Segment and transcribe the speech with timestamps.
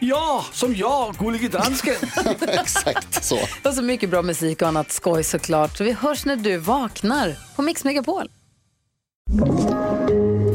[0.00, 1.94] Ja, som jag, Gullige Dansken.
[2.48, 3.38] Exakt så.
[3.64, 5.76] Och så mycket bra musik och annat skoj såklart.
[5.76, 8.28] Så vi hörs när du vaknar på Mix Megapol.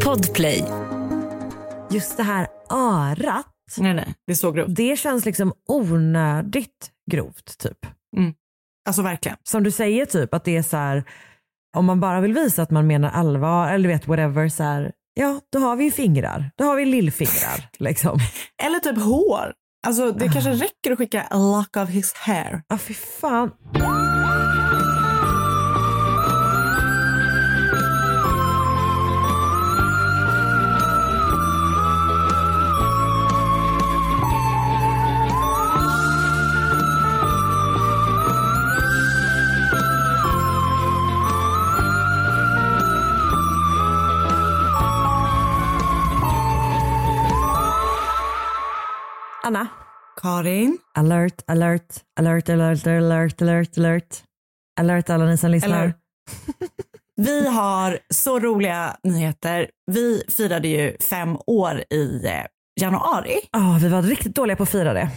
[0.04, 0.63] Podplay.
[1.91, 3.45] Just det här örat,
[3.77, 4.76] Nej, nej, det är så grovt.
[4.76, 7.77] det känns liksom onödigt grovt typ.
[8.88, 9.38] Alltså verkligen.
[9.43, 11.04] Som du säger typ att det är så här,
[11.77, 14.91] om man bara vill visa att man menar allvar eller du vet whatever så här,
[15.20, 18.20] ja då har vi fingrar, då har vi lillfingrar liksom.
[18.63, 19.54] Eller typ hår.
[19.88, 22.63] Alltså det kanske räcker att skicka a lock of his hair.
[22.68, 23.52] Ja fy fan.
[49.46, 49.68] Anna.
[50.21, 50.77] Karin.
[50.98, 54.24] Alert, alert, alert, alert, alert, alert, alert.
[54.79, 55.84] Alert alla ni som lyssnar.
[55.84, 55.93] Eller-
[57.15, 59.70] Vi har så roliga nyheter.
[59.91, 62.46] Vi firade ju fem år i eh,
[62.82, 63.40] januari.
[63.51, 65.09] Ja, vi var riktigt dåliga på att fira det.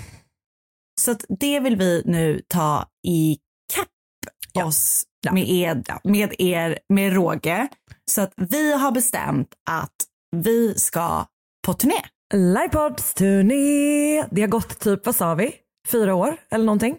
[1.01, 3.39] Så det vill vi nu ta i
[3.75, 7.69] kapp oss Med, er, med er med råge.
[8.11, 9.95] Så att vi har bestämt att
[10.37, 11.27] vi ska
[11.67, 12.03] på turné.
[12.35, 14.25] Livepods turné.
[14.31, 15.53] Det har gått typ, vad sa vi?
[15.89, 16.97] Fyra år eller någonting?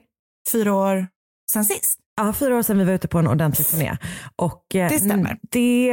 [0.52, 1.08] Fyra år
[1.52, 2.00] sen sist.
[2.22, 3.98] Ja, fyra år sedan vi var ute på en ordentlig turné.
[4.36, 5.38] Och eh, Det stämmer.
[5.52, 5.86] Det,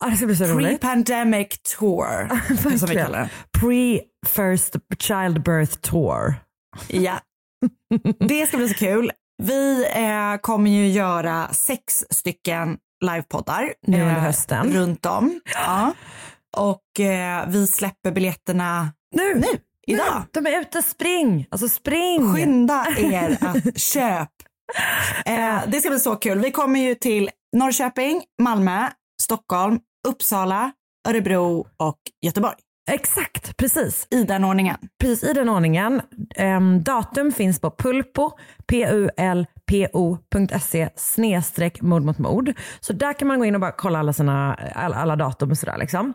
[0.00, 0.80] ja, det ska bli så roligt.
[0.80, 1.48] Pre-pandemic
[1.78, 2.28] tour.
[2.78, 3.28] som vi kallar den.
[3.60, 6.34] Pre-first childbirth tour.
[6.88, 7.20] Ja.
[8.18, 9.10] Det ska bli så kul.
[9.42, 14.72] Vi eh, kommer ju göra sex stycken livepoddar Nu under eh, hösten.
[14.74, 15.40] runt om.
[15.54, 15.92] Ja.
[16.56, 19.34] Och eh, vi släpper biljetterna Nu!
[19.34, 19.46] nu,
[19.86, 20.22] idag.
[20.32, 21.46] De är ute, spring!
[21.50, 22.34] Alltså spring!
[22.34, 24.30] Skynda er att köp.
[25.24, 26.38] Eh, det ska bli så kul.
[26.38, 28.88] Vi kommer ju till Norrköping, Malmö,
[29.22, 29.78] Stockholm,
[30.08, 30.72] Uppsala,
[31.08, 32.56] Örebro och Göteborg.
[32.88, 34.06] Exakt, precis.
[34.10, 34.76] I den ordningen.
[35.00, 36.00] Precis i den ordningen.
[36.36, 38.30] Ehm, datum finns på pulpo,
[39.58, 42.52] p-u-l-p-o.se snedstreck mord mot mord.
[42.80, 45.58] Så där kan man gå in och bara kolla alla, sina, alla, alla datum och
[45.58, 46.14] sådär liksom.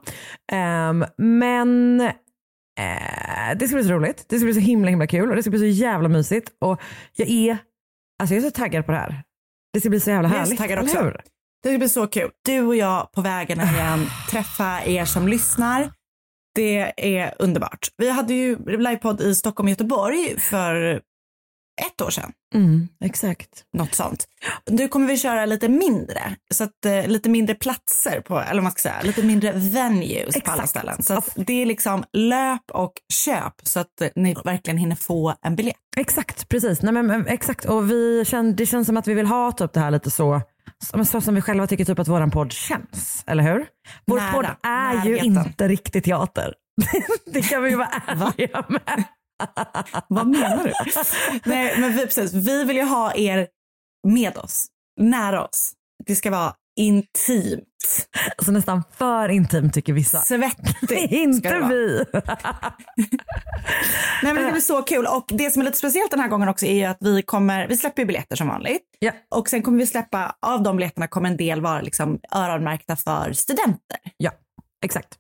[0.52, 4.26] Ehm, men eh, det ska bli så roligt.
[4.30, 6.50] Det ska bli så himla himla kul och det ska bli så jävla mysigt.
[6.62, 6.82] Och
[7.16, 7.58] jag är,
[8.22, 9.24] alltså jag är så taggad på det här.
[9.74, 10.60] Det ska bli så jävla Jag är så härligt.
[10.60, 11.12] taggad också.
[11.64, 12.30] Det ska bli så kul.
[12.46, 15.92] Du och jag på vägen igen, träffa er som lyssnar.
[16.56, 17.88] Det är underbart.
[17.98, 21.02] Vi hade ju livepodd i Stockholm och Göteborg för
[21.82, 22.32] ett år sedan.
[22.56, 23.50] Mm, exakt.
[23.78, 24.28] Något sånt.
[24.70, 28.64] Nu kommer vi köra lite mindre, så att, eh, lite mindre platser på, eller vad
[28.64, 30.70] man ska säga, lite mindre venues på alla Exakt.
[30.70, 31.04] ställen.
[31.04, 35.56] Så det är liksom löp och köp så att eh, ni verkligen hinner få en
[35.56, 35.76] biljett.
[35.98, 36.82] Exakt, precis.
[36.82, 37.66] Nej, men, exakt.
[37.66, 40.42] Och vi känner, det känns som att vi vill ha typ det här lite så,
[41.06, 43.24] så som vi själva tycker typ att våran podd känns.
[43.28, 43.66] Eller hur?
[44.06, 45.26] Vår Nära, podd är ju närheten.
[45.26, 46.54] inte riktigt teater.
[47.26, 49.04] det kan vi ju vara ärliga med.
[50.08, 50.74] Vad menar du?
[51.50, 53.48] Nej, men vi, precis, vi vill ju ha er
[54.08, 54.66] med oss,
[55.02, 55.74] nära oss.
[56.06, 57.64] Det ska vara intimt,
[58.38, 60.18] Alltså nästan för intimt tycker vissa.
[60.20, 60.92] svettigt.
[61.12, 62.06] inte vi.
[64.24, 65.06] Nej, men det blir så kul.
[65.06, 67.78] Och det som är lite speciellt den här gången också är att vi kommer, vi
[67.78, 68.84] släpper biljetter som vanligt.
[69.00, 69.12] Ja.
[69.36, 73.34] Och sen kommer vi släppa, av de biljetterna kommer en del vara liksom öronmärkta för
[73.34, 73.98] studenter.
[74.18, 74.32] Ja,
[74.86, 75.18] exakt.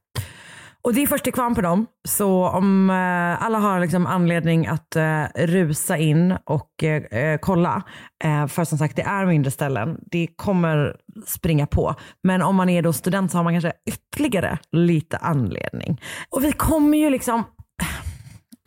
[0.83, 1.88] Och det är först till kvarn på dem.
[2.07, 7.83] Så om eh, alla har liksom anledning att eh, rusa in och eh, eh, kolla.
[8.24, 10.00] Eh, för som sagt, det är mindre ställen.
[10.12, 11.95] Det kommer springa på.
[12.24, 16.01] Men om man är då student så har man kanske ytterligare lite anledning.
[16.30, 17.44] Och vi kommer ju liksom...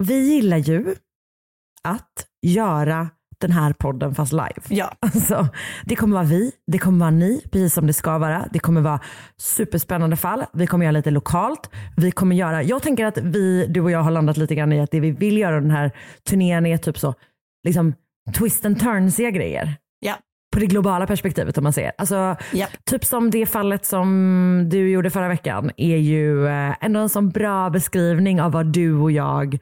[0.02, 0.94] Vi gillar ju
[1.82, 3.08] att göra
[3.40, 4.62] den här podden fast live.
[4.68, 4.92] Ja.
[5.00, 5.48] Alltså,
[5.84, 8.48] det kommer vara vi, det kommer vara ni, precis som det ska vara.
[8.52, 9.00] Det kommer vara
[9.38, 10.44] superspännande fall.
[10.52, 11.70] Vi kommer göra lite lokalt.
[11.96, 14.80] Vi kommer göra, jag tänker att vi, du och jag har landat lite grann i
[14.80, 15.90] att det vi vill göra den här
[16.28, 17.14] turnén är typ så,
[17.66, 17.94] liksom
[18.38, 19.74] twist and turnsiga grejer.
[20.00, 20.14] Ja.
[20.54, 21.92] På det globala perspektivet om man ser.
[21.98, 22.66] Alltså, Ja.
[22.90, 27.28] Typ som det fallet som du gjorde förra veckan är ju eh, ändå en sån
[27.28, 29.58] bra beskrivning av vad du och jag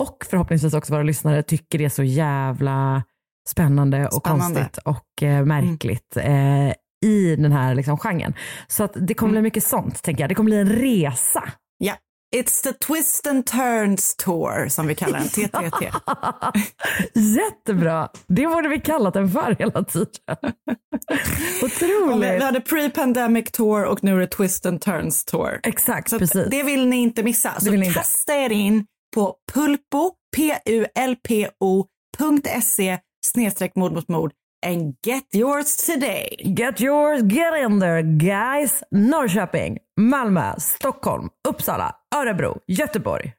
[0.00, 3.02] och förhoppningsvis också våra lyssnare tycker är så jävla
[3.50, 4.60] spännande och Spännande.
[4.60, 6.70] konstigt och eh, märkligt eh,
[7.06, 8.34] i den här liksom, genren.
[8.68, 10.28] Så att det kommer bli mycket sånt tänker jag.
[10.30, 11.42] Det kommer bli en resa.
[11.78, 11.94] ja.
[12.36, 15.90] It's the twist and turns tour som vi kallar den, TTT.
[17.20, 18.08] Jättebra.
[18.26, 20.06] Det borde vi kallat den för hela tiden.
[21.62, 22.42] Och vi, vi Otroligt.
[22.42, 25.60] hade pre-pandemic tour och nu är det twist and turns tour.
[25.62, 26.46] Exakt, Så precis.
[26.50, 27.60] det vill ni inte missa.
[27.60, 30.10] Så kasta er in på pulpo,
[31.50, 34.32] P-U-L-P-O.se snedstreck mord mot mord
[34.66, 36.36] and get yours today.
[36.44, 38.82] Get yours, get in there guys.
[38.90, 43.32] Norrköping, Malmö, Stockholm, Uppsala, Örebro, Göteborg.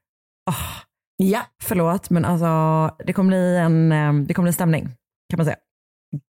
[1.18, 1.42] Ja.
[1.64, 4.90] Förlåt men alltså det kommer bli en, eh, det kommer bli en stämning
[5.30, 5.58] kan man säga.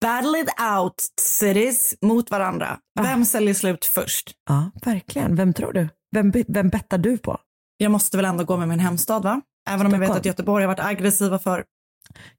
[0.00, 2.78] Battle it out cities mot varandra.
[3.00, 3.02] Ah.
[3.02, 4.30] Vem säljer slut först?
[4.48, 5.36] Ja, verkligen.
[5.36, 5.88] Vem tror du?
[6.10, 7.38] Vem, vem bettar du på?
[7.76, 9.40] Jag måste väl ändå gå med min hemstad va?
[9.70, 11.64] Även om jag vet att Göteborg har varit aggressiva för.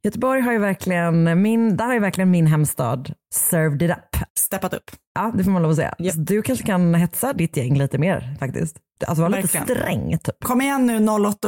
[0.04, 4.24] Göteborg har ju verkligen, min, där har ju verkligen min hemstad served it up.
[4.40, 4.92] Steppat upp.
[5.16, 5.96] Ja, det får man lov att säga.
[6.14, 8.78] Så du kanske kan hetsa ditt gäng lite mer faktiskt.
[9.08, 10.44] Alltså vara lite sträng typ.
[10.44, 11.48] Kom igen nu 08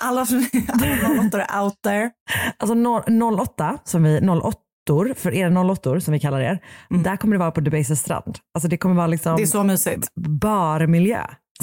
[0.00, 2.10] Alla, som- alla 08 är out there.
[2.58, 6.58] Alltså no- 08, som vi, 08 för er 08 som vi kallar er,
[7.04, 8.38] där kommer det vara på Debaser strand.
[8.54, 10.08] Alltså det kommer vara liksom Det är så mysigt.
[10.40, 11.22] barmiljö.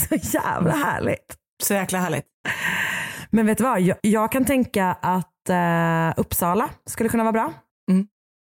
[0.10, 1.36] Så jävla härligt.
[1.64, 2.26] Så jäkla härligt.
[3.30, 7.54] Men vet du vad, jag, jag kan tänka att eh, Uppsala skulle kunna vara bra.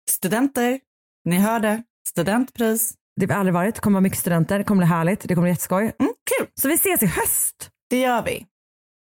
[0.09, 0.79] Studenter,
[1.25, 1.83] ni hörde.
[2.09, 2.93] Studentpris.
[3.19, 5.45] Det har aldrig varit, det kommer vara mycket studenter, det kommer bli härligt, det kommer
[5.45, 5.81] bli jätteskoj.
[5.99, 7.69] Mm, kul, Så vi ses i höst.
[7.89, 8.45] det gör vi.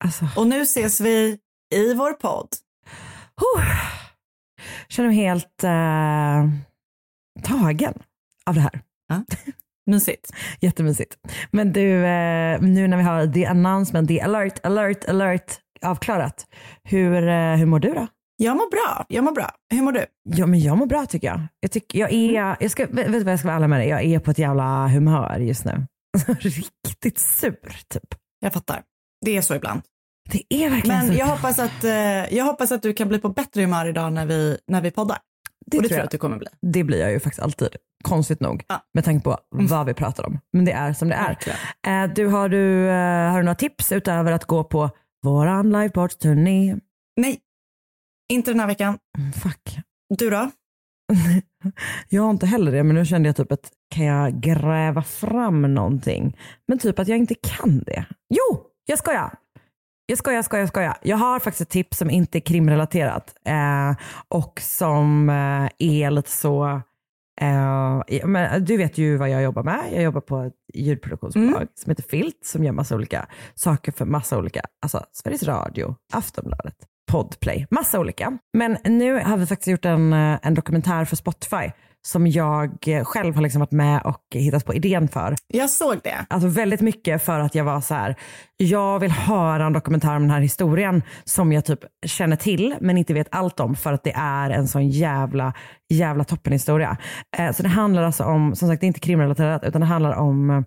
[0.04, 1.38] Alltså, Och nu ses vi
[1.74, 2.48] i vår podd.
[3.56, 3.64] oh,
[4.88, 6.48] känner mig helt eh,
[7.42, 7.94] tagen
[8.46, 8.80] av det här.
[9.86, 10.30] Mysigt.
[10.60, 11.16] Jättemysigt.
[11.50, 16.46] Men du, eh, nu när vi har the announcement, the alert, alert, alert avklarat.
[16.84, 18.06] Hur, eh, hur mår du då?
[18.36, 19.06] Jag mår bra.
[19.08, 19.50] Jag mår bra.
[19.74, 20.06] Hur mår du?
[20.24, 21.40] Ja, men jag mår bra tycker jag.
[21.60, 23.88] Jag, tycker, jag, är, jag ska, vet du vad jag ska vara ärlig med dig?
[23.88, 25.86] Jag är på ett jävla humör just nu.
[26.40, 27.56] Riktigt sur
[27.88, 28.14] typ.
[28.40, 28.82] Jag fattar.
[29.24, 29.82] Det är så ibland.
[30.30, 31.14] Det är verkligen Men så.
[31.14, 34.26] jag hoppas, att, eh, jag hoppas att du kan bli på bättre humör idag när
[34.26, 35.18] vi, när vi poddar.
[35.66, 36.48] det, och det tror jag att du kommer bli.
[36.62, 37.76] det blir jag ju faktiskt alltid.
[38.04, 38.64] Konstigt nog.
[38.68, 38.82] Ja.
[38.94, 40.38] Med tanke på vad vi pratar om.
[40.52, 41.36] Men det är som det är.
[41.86, 42.86] Eh, du, har, du,
[43.30, 44.90] har du några tips utöver att gå på
[45.22, 46.76] våran liveport-turné?
[47.16, 47.40] Nej,
[48.32, 48.98] inte den här veckan.
[49.18, 49.78] Mm, Fuck.
[50.18, 50.50] Du då?
[52.08, 55.74] Jag har inte heller det, men nu kände jag typ att kan jag gräva fram
[55.74, 56.36] någonting?
[56.68, 58.04] Men typ att jag inte kan det.
[58.28, 59.34] Jo, jag skojar.
[60.06, 60.96] Jag skojar, jag skojar, jag skojar.
[61.02, 63.96] Jag har faktiskt ett tips som inte är krimrelaterat eh,
[64.28, 66.80] och som eh, är lite så
[67.40, 69.88] eh, ja, men du vet ju vad jag jobbar med.
[69.92, 74.38] Jag jobbar på ett ljudproduktionsbolag som heter Filt som gör massa olika saker för massa
[74.38, 76.76] olika, alltså Sveriges Radio, Aftonbladet,
[77.10, 78.38] Podplay, massa olika.
[78.52, 81.70] Men nu har vi faktiskt gjort en, eh, en dokumentär för Spotify
[82.02, 85.36] som jag eh, själv har liksom varit med och hittat på idén för.
[85.46, 86.26] Jag såg det.
[86.28, 88.16] Alltså väldigt mycket för att jag var så här,
[88.56, 92.98] jag vill höra en dokumentär om den här historien som jag typ känner till men
[92.98, 95.52] inte vet allt om för att det är en sån jävla,
[95.92, 96.96] jävla toppenhistoria.
[97.38, 100.12] Eh, så det handlar alltså om, som sagt det är inte krimrelaterat utan det handlar
[100.12, 100.60] om eh,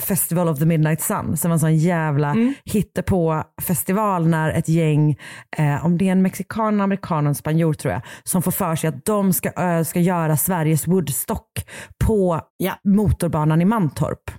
[0.00, 2.54] Festival of the Midnight Sun som var en sån jävla Mm.
[2.64, 5.16] hittepå festival när ett gäng,
[5.56, 8.50] eh, om det är en mexikan, en amerikan och en spanjor tror jag, som får
[8.52, 11.48] för sig att de ska, eh, ska göra Sveriges Woodstock
[12.04, 12.72] på Ja.
[12.84, 14.30] motorbanan i Mantorp.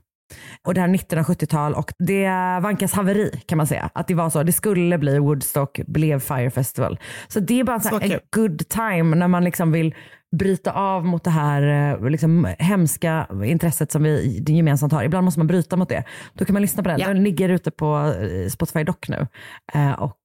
[0.67, 2.27] Och det här är 1970-tal och det
[2.61, 3.89] vankas haveri kan man säga.
[3.93, 6.99] Att det var så, det skulle bli Woodstock, blev Fire Festival.
[7.27, 9.95] Så det är bara så Så en good time när man liksom vill
[10.35, 15.03] bryta av mot det här eh, liksom, hemska intresset som vi gemensamt har.
[15.03, 16.03] Ibland måste man bryta mot det.
[16.33, 16.99] Då kan man lyssna på den.
[16.99, 17.07] Ja.
[17.07, 19.27] Den ligger ute på eh, Spotify Doc nu.
[19.73, 20.17] Eh, och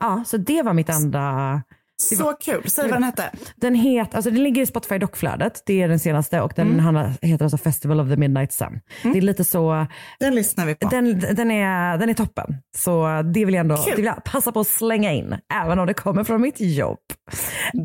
[0.00, 1.62] ja, så det var mitt enda
[2.02, 2.70] Så kul.
[2.70, 3.30] Säg vad den hette.
[3.56, 5.62] den, het, alltså den ligger i Spotify Doc-flödet.
[5.66, 8.80] Det är den senaste och den handlar, heter alltså Festival of the Midnight Sun.
[9.02, 9.86] Det är lite så,
[10.20, 10.88] Den lyssnar vi på.
[10.88, 12.56] den, den, är, den är toppen.
[12.76, 15.86] Så det vill jag ändå det vill jag passa på att slänga in, även om
[15.86, 16.98] det kommer från mitt jobb.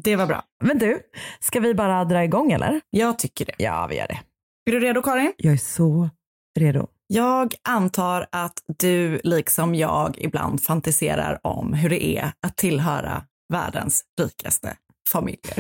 [0.04, 0.44] Det var bra.
[0.64, 1.00] Men du,
[1.40, 2.82] ska vi bara dra igång eller?
[2.90, 3.54] Jag tycker det.
[3.58, 4.20] Ja, vi gör det.
[4.68, 5.34] Är du redo Karin?
[5.38, 6.10] Jag är så
[6.60, 6.88] redo.
[7.08, 13.24] Jag antar att du liksom jag ibland fantiserar om hur det är att tillhöra
[13.54, 14.78] världens rikaste
[15.10, 15.54] familjer.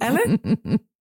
[0.06, 0.38] Eller?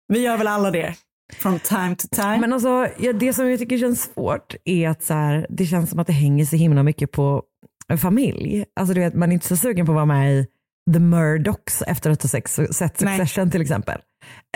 [0.07, 0.95] Vi gör väl alla det
[1.33, 2.37] from time to time.
[2.37, 5.89] Men alltså, ja, det som jag tycker känns svårt är att så här, det känns
[5.89, 7.43] som att det hänger så himla mycket på
[7.87, 8.65] en familj.
[8.75, 10.47] Alltså du vet, man är inte så sugen på att vara med i
[10.93, 13.17] The Murdochs efter att ha sex, sett Nej.
[13.17, 14.01] Succession till exempel.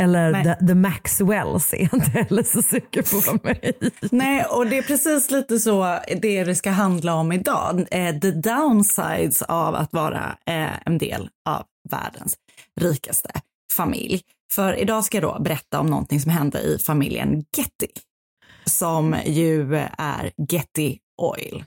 [0.02, 0.44] Eller Nej.
[0.44, 3.04] the, the Maxwells är inte heller så sugen
[3.42, 3.74] på i.
[4.12, 7.86] Nej, och det är precis lite så det det ska handla om idag.
[7.92, 12.38] Eh, the downsides av att vara eh, en del av världens
[12.82, 13.30] rikaste
[13.74, 14.22] familj.
[14.54, 17.88] För idag ska jag då berätta om någonting som hände i familjen Getty.
[18.66, 21.64] Som ju är Getty Oil.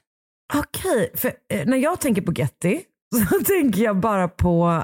[0.55, 2.81] Okej, för eh, när jag tänker på Getty
[3.31, 4.83] så tänker jag bara på,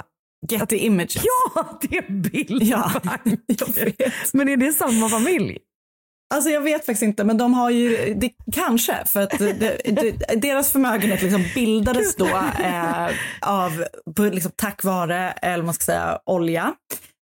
[0.51, 1.17] Getty Images.
[1.25, 2.93] ja det är Bill Ja.
[4.33, 5.59] Men är det samma familj?
[6.35, 9.53] Alltså jag vet faktiskt inte, men de har ju, det, kanske, för att det,
[9.85, 12.27] det, deras förmögenhet liksom bildades då
[12.61, 13.09] eh,
[13.41, 13.85] av,
[14.17, 16.75] på, liksom, tack vare, eller man ska säga, olja.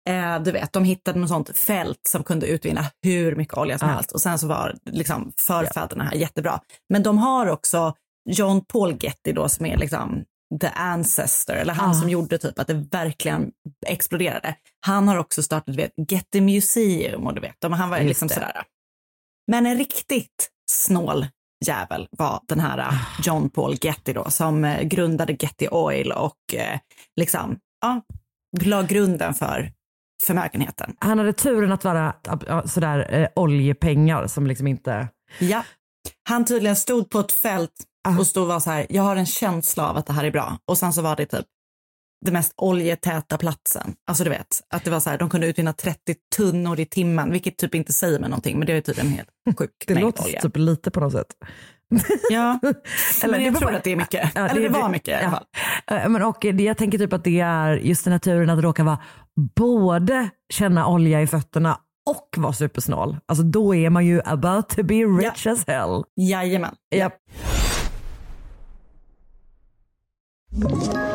[0.10, 3.88] Eh, du vet, de hittade något sånt fält som kunde utvinna hur mycket olja som
[3.90, 3.96] Ja.
[3.96, 6.60] helst och sen så var liksom förfäderna här jättebra.
[6.90, 7.94] Men de har också
[8.30, 10.24] John Paul Getty då som är liksom
[10.60, 11.94] the ancestor, eller han Ah.
[11.94, 13.52] som gjorde typ att det verkligen
[13.88, 14.56] exploderade.
[14.86, 18.34] Han har också startat vet, Getty Museum och du vet, han var Just liksom det.
[18.34, 18.64] sådär.
[19.52, 21.28] Men en riktigt snål
[21.66, 22.94] jävel var den här Ah.
[23.24, 26.80] John Paul Getty då som eh, grundade Getty Oil och eh,
[27.16, 28.02] liksom, ja,
[28.62, 29.72] la grunden för
[30.24, 30.96] förmögenheten.
[31.00, 32.14] Han hade turen att vara
[32.66, 35.08] sådär eh, oljepengar som liksom inte...
[35.40, 35.64] Ja.
[36.30, 37.72] Han tydligen stod på ett fält
[38.06, 38.20] Ah.
[38.20, 40.32] och stod och var så här, jag har en känsla av att det här är
[40.32, 40.58] bra.
[40.68, 41.46] Och sen så var det typ
[42.26, 43.94] det mest oljetäta platsen.
[44.08, 47.32] Alltså du vet, att det var så här, de kunde utvinna 30 tunnor i timmen,
[47.32, 50.24] vilket typ inte säger mig någonting, men det är typ en helt sjuk Det låter
[50.24, 50.42] olja.
[50.42, 51.28] typ lite på något sätt.
[52.30, 52.60] Ja,
[53.24, 54.32] Eller men det jag tror bara- att det är mycket.
[54.36, 55.46] Ja, Eller det, var mycket i alla fall.
[55.92, 58.60] Eh, Men och det, jag tänker typ att det är just den här turen att
[58.64, 59.00] råka vara
[59.56, 61.78] både känna olja i fötterna
[62.10, 63.18] och vara supersnål.
[63.26, 66.04] Alltså då är man ju about to be rich as hell.
[66.22, 66.76] Jajamän.
[66.90, 67.12] Ja.
[70.64, 71.15] Ett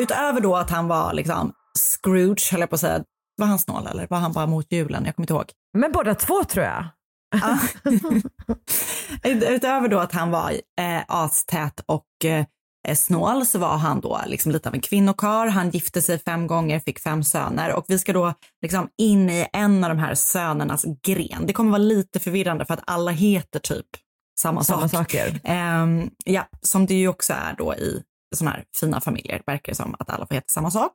[0.00, 3.04] Utöver då att han var liksom Scrooge, höll jag på att säga.
[3.36, 5.04] Var han snål eller var han bara mot julen?
[5.04, 5.50] Jag kommer inte ihåg.
[5.78, 6.84] Men båda två tror jag.
[7.40, 7.58] Ja.
[9.30, 12.44] Utöver då att han var eh, astät och eh,
[12.94, 15.46] snål så var han då liksom lite av en kvinnokar.
[15.46, 19.46] Han gifte sig fem gånger, fick fem söner och vi ska då liksom in i
[19.52, 21.46] en av de här sönernas gren.
[21.46, 23.86] Det kommer vara lite förvirrande för att alla heter typ
[24.40, 24.90] samma, Samma sak.
[24.90, 25.40] saker.
[25.44, 28.02] Ehm, ja, som det ju också är då i
[28.36, 30.92] sådana här fina familjer, verkar det som att alla får heta samma sak.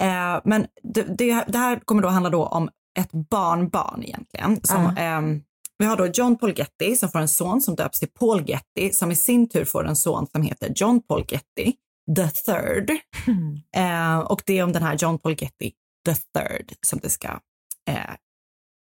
[0.00, 4.60] Eh, men det, det, det här kommer då handla då om ett barnbarn egentligen.
[4.64, 5.02] Som, Ja.
[5.02, 5.42] ehm,
[5.78, 8.92] vi har då John Paul Getty som får en son som döps till Paul Getty
[8.92, 11.72] som i sin tur får en son som heter John Paul Getty
[12.16, 12.90] the third.
[13.76, 15.70] Eh, och det är om den här John Paul Getty
[16.06, 17.28] the third som det ska
[17.90, 17.96] eh,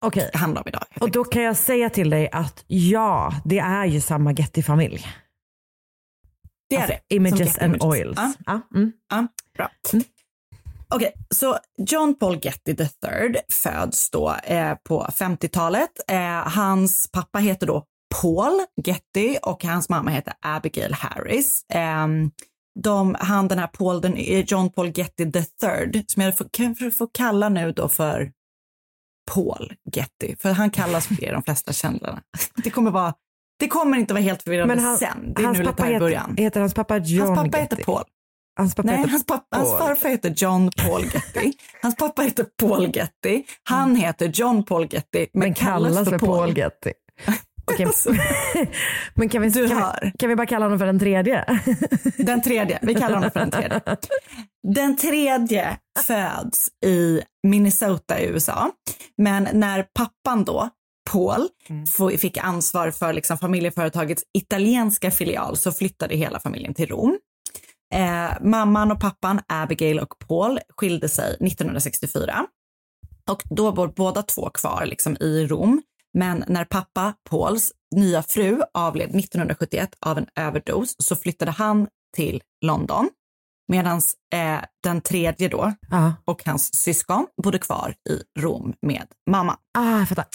[0.06, 0.84] Okej, handla om idag.
[1.00, 5.06] och då kan jag säga till dig att ja, det är ju samma Getty-familj.
[6.68, 7.14] Det är Alltså, det.
[7.14, 7.84] Images and Images.
[7.84, 8.16] oils.
[8.16, 8.32] Ja.
[8.46, 8.92] Ja, mm.
[9.10, 9.70] Ja, bra.
[10.94, 15.90] Okej, så John Paul Getty III föds då eh, på 50-talet.
[16.08, 17.84] Eh, hans pappa heter då
[18.22, 21.62] Paul Getty och hans mamma heter Abigail Harris.
[21.74, 22.06] Eh,
[22.80, 26.76] de, han den här Paul, den, eh, John Paul Getty III, som jag får, kan
[26.90, 28.32] få kalla nu då för
[29.34, 32.22] Paul Getty, för han kallas för det i de flesta källorna.
[32.64, 33.14] Det kommer vara
[33.58, 35.32] det kommer inte vara helt förvirrande Men han, sen.
[35.36, 36.34] Det är hans nu pappa i heter, början.
[36.38, 37.76] heter hans pappa John Hans pappa Getty?
[37.76, 38.04] heter Paul.
[38.58, 39.78] Hans pappa Nej, heter hans, pappa, hans Paul.
[39.78, 41.52] farfar heter John Paul Getty.
[41.82, 43.42] Hans pappa heter Paul Getty.
[43.62, 46.92] Han heter John Paul Getty, men, men kallas för Paul Getty.
[47.72, 48.10] Okej, Alltså,
[49.14, 51.44] men kan vi, kan, vi, kan vi bara kalla honom för den tredje?
[52.16, 53.80] Den tredje, vi kallar honom för den tredje.
[54.68, 58.70] Den tredje föds i Minnesota i USA.
[59.18, 60.68] Men när pappan då,
[61.12, 61.48] Paul,
[61.96, 67.18] få- fick ansvar för liksom familjeföretagets italienska filial så flyttade hela familjen till Rom.
[67.94, 72.46] Eh, mamman och pappan, Abigail och Paul, skilde sig 1964.
[73.30, 75.82] Och då var båda två kvar liksom i Rom.
[76.18, 82.42] Men när pappa, Pauls nya fru, avled 1971 av en överdos så flyttade han till
[82.64, 83.10] London.
[83.72, 84.00] Medan
[84.34, 86.12] eh, den tredje då Ja.
[86.24, 89.56] och hans syskon bodde kvar i Rom med mamma.
[89.78, 90.26] Ah, jag fattar.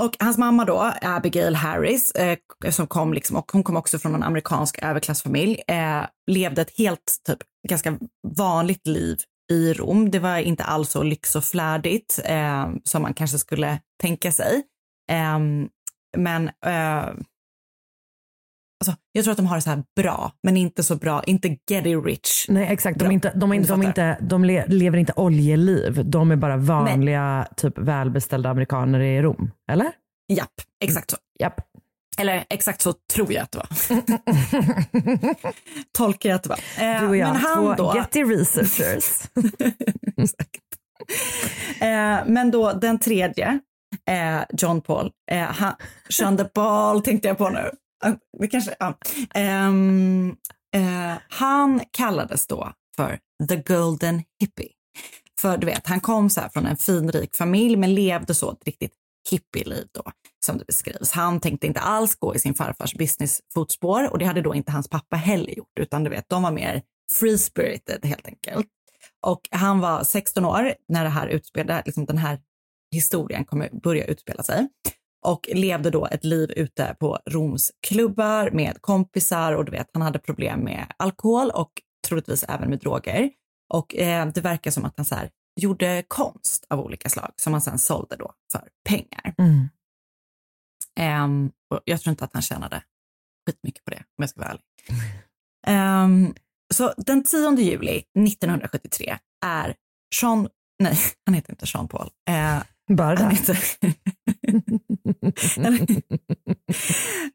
[0.00, 2.38] Och hans mamma då, Abigail Harris, eh,
[2.70, 7.20] som kom liksom, och hon kom också från en amerikansk överklassfamilj, eh, levde ett helt
[7.26, 7.98] typ ganska
[8.36, 9.18] vanligt liv
[9.52, 10.10] i Rom.
[10.10, 14.62] Det var inte alls så lyx och flärdigt eh, som man kanske skulle tänka sig.
[15.10, 15.38] Eh,
[16.16, 17.08] men eh,
[18.80, 21.56] alltså, jag tror att de har det så här bra, men inte så bra, inte
[21.70, 22.46] getty rich.
[22.48, 26.02] Nej exakt, de, inte, de, inte- de, inte, de le, lever inte oljeliv.
[26.10, 29.50] De är bara vanliga, typ välbeställda amerikaner i Rom.
[29.72, 29.92] Eller?
[30.32, 30.52] Japp,
[30.84, 31.16] exakt så.
[31.40, 31.60] Japp.
[32.18, 33.68] Eller exakt så tror jag att det var.
[35.98, 36.58] Tolkar jag att det var.
[36.94, 39.04] Eh, Du och jag, men han två då, getty researchers.
[41.80, 43.58] Eh, men då den tredje,
[44.10, 45.72] eh, John Paul, eh, han,
[46.08, 47.70] Jean de Paul tänkte jag på nu.
[48.38, 48.98] Det kanske, ja.
[49.68, 50.30] Um,
[50.76, 54.72] uh, han kallades då för the golden hippie.
[55.40, 58.64] För du vet, han kom så här från en finrik familj men levde så ett
[58.66, 58.92] riktigt
[59.30, 60.02] hippieliv då,
[60.46, 61.10] som det beskrivs.
[61.10, 64.88] Han tänkte inte alls gå i sin farfars businessfotspår och det hade då inte hans
[64.88, 66.82] pappa heller gjort, utan du vet, de var mer
[67.20, 68.66] free-spirited helt enkelt.
[69.26, 72.38] Och han var 16 år när det här utspelade, liksom den här
[72.94, 74.68] historien kommer börja utspela sig
[75.26, 80.02] och levde då ett liv ute på Roms klubbar med kompisar och du vet, han
[80.02, 81.72] hade problem med alkohol och
[82.08, 83.30] troligtvis även med droger.
[83.72, 87.52] Och eh, det verkar som att han så här, gjorde konst av olika slag som
[87.52, 89.34] han sen sålde då för pengar.
[89.38, 89.68] Mm.
[90.98, 92.82] Ehm, och jag tror inte att han tjänade
[93.46, 94.62] skitmycket på det, om jag ska vara ärlig.
[95.66, 96.34] Ehm,
[96.74, 99.76] så den 10 juli 1973 är
[100.22, 100.48] Jean,
[100.82, 102.10] nej, han heter inte Jean Paul.
[102.28, 102.62] Eh,
[102.96, 103.30] Bara det.
[103.30, 103.58] heter...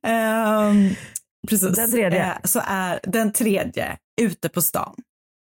[0.07, 0.95] Ehm,
[1.47, 1.75] precis.
[1.75, 2.25] Den tredje.
[2.25, 4.95] Eh, så är den tredje ute på stan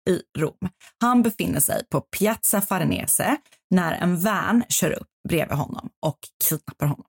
[0.09, 0.69] i Rom.
[1.01, 3.37] Han befinner sig på Piazza Farnese
[3.69, 6.19] när en van kör upp bredvid honom och
[6.49, 7.05] kidnappar honom.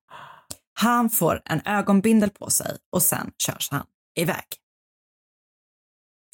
[0.81, 3.87] Han får en ögonbindel på sig och sen körs han
[4.19, 4.45] iväg.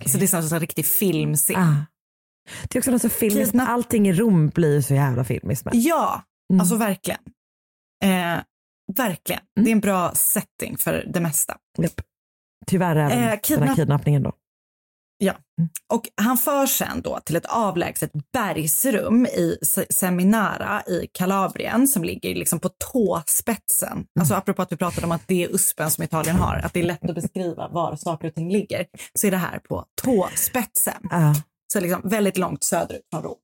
[0.06, 1.56] Så det är som en riktig filmscen.
[1.56, 1.86] Ah.
[2.68, 5.66] Det är också något så filmiskt, allting i Rom blir så jävla filmiskt.
[5.72, 6.60] Ja, Mm.
[6.60, 7.20] alltså verkligen.
[8.04, 8.40] Eh,
[8.96, 9.42] verkligen.
[9.60, 11.56] Det är en bra setting för det mesta.
[11.78, 12.00] Japp.
[12.66, 14.32] Tyvärr även Eh, den här kidnapp- kidnappningen då.
[15.18, 15.34] Ja.
[15.92, 22.04] Och han förs sen då till ett avlägset bergsrum i Se- Seminara i Kalabrien som
[22.04, 24.06] ligger liksom på tåspetsen.
[24.20, 26.80] Alltså apropå att vi pratade om att det är uspen som Italien har, att det
[26.80, 28.86] är lätt att beskriva var saker och ting ligger,
[29.20, 31.02] så är det här på tåspetsen.
[31.10, 31.34] Ah.
[31.72, 33.36] Så liksom väldigt långt söderut från Rom.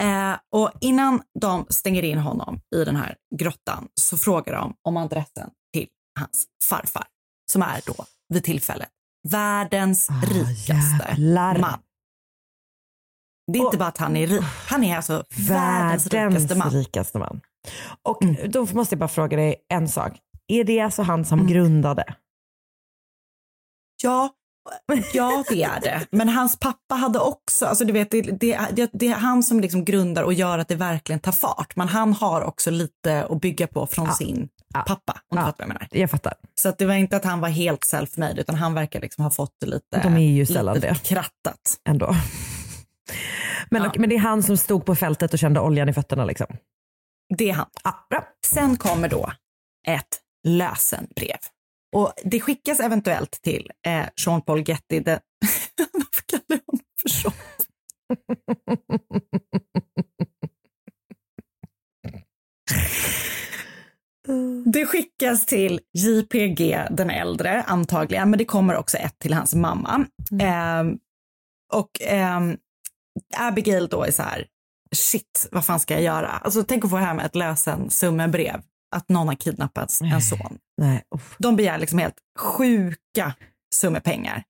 [0.00, 4.96] Eh, och innan de stänger in honom i den här grottan så frågar de om
[4.96, 5.88] adressen till
[6.20, 7.06] hans farfar,
[7.52, 8.88] som är då vid tillfället
[9.28, 11.58] världens Ah, rikaste jävlar.
[11.58, 11.78] man.
[13.52, 16.70] Det är inte bara att han är rik, han är alltså världens, rikaste man.
[16.70, 17.40] rikaste man.
[18.02, 18.50] Och Mm.
[18.50, 20.12] då måste jag bara fråga dig en sak.
[20.46, 21.52] Är det alltså han som Mm.
[21.52, 22.14] grundade?
[24.02, 24.30] Ja,
[25.12, 26.06] ja, det är det.
[26.10, 29.60] Men hans pappa hade också, alltså du vet, det, det, det, det är han som
[29.60, 31.76] liksom grundar och gör att det verkligen tar fart.
[31.76, 34.12] Men han har också lite att bygga på från Ja.
[34.14, 34.84] sin Ja.
[34.86, 35.46] pappa, om du Ja.
[35.46, 35.88] fattar vad jag menar.
[35.90, 36.34] Jag fattar.
[36.60, 39.30] Så att det var inte att han var helt self-made, utan han verkar liksom ha
[39.30, 40.94] fått det lite, De är ju sällan lite det.
[41.04, 41.60] krattat.
[41.88, 42.14] Ändå.
[43.70, 43.88] Men, Ja.
[43.88, 46.46] okej, men det är han som stod på fältet och kände oljan i fötterna liksom?
[47.38, 47.66] Det är han.
[47.84, 48.24] Ja, bra.
[48.46, 49.32] Sen kommer då
[49.88, 51.36] ett lösenbrev.
[51.96, 55.00] Och det skickas eventuellt till eh, Jean Paul Getty.
[55.00, 55.18] Den...
[55.92, 57.32] Varför kallar jag honom för Jean?
[64.64, 70.06] Det skickas till JPG den äldre antagligen, men det kommer också ett till hans mamma.
[70.40, 70.98] Ehm,
[71.72, 72.56] och ehm,
[73.36, 74.46] Abigail då är så här,
[74.96, 76.28] shit, vad fan ska jag göra?
[76.28, 78.60] Alltså tänk att få hem ett lösensummebrev,
[78.96, 80.58] att någon har kidnappat en son.
[80.78, 81.36] Nej, uff.
[81.38, 83.34] De begär liksom helt sjuka
[83.74, 84.42] summor pengar.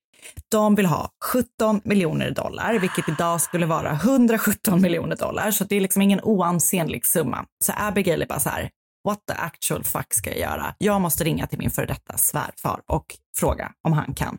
[0.50, 5.50] De vill ha 17 miljoner dollar, vilket idag skulle vara 117 miljoner dollar.
[5.50, 7.46] Så det är liksom ingen oansenlig summa.
[7.64, 8.70] Så Abigail är bara så här,
[9.04, 10.74] what the actual fuck ska jag göra?
[10.78, 13.04] Jag måste ringa till min före detta svärfar och
[13.36, 14.38] fråga om han kan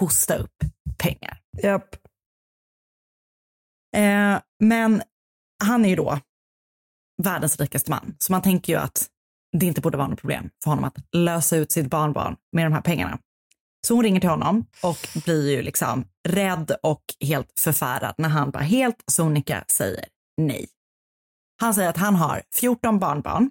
[0.00, 0.56] hosta upp
[0.98, 1.40] pengar.
[1.62, 1.94] Japp.
[3.96, 5.02] Eh, men
[5.64, 6.18] han är ju då
[7.22, 9.09] världens rikaste man, så man tänker ju att
[9.52, 12.72] det inte borde vara något problem för honom att lösa ut sitt barnbarn med de
[12.72, 13.18] här pengarna.
[13.86, 18.50] Så hon ringer till honom och blir ju liksom rädd och helt förfärad när han
[18.50, 20.04] bara helt sonika säger
[20.36, 20.68] nej.
[21.60, 23.50] Han säger att han har 14 barnbarn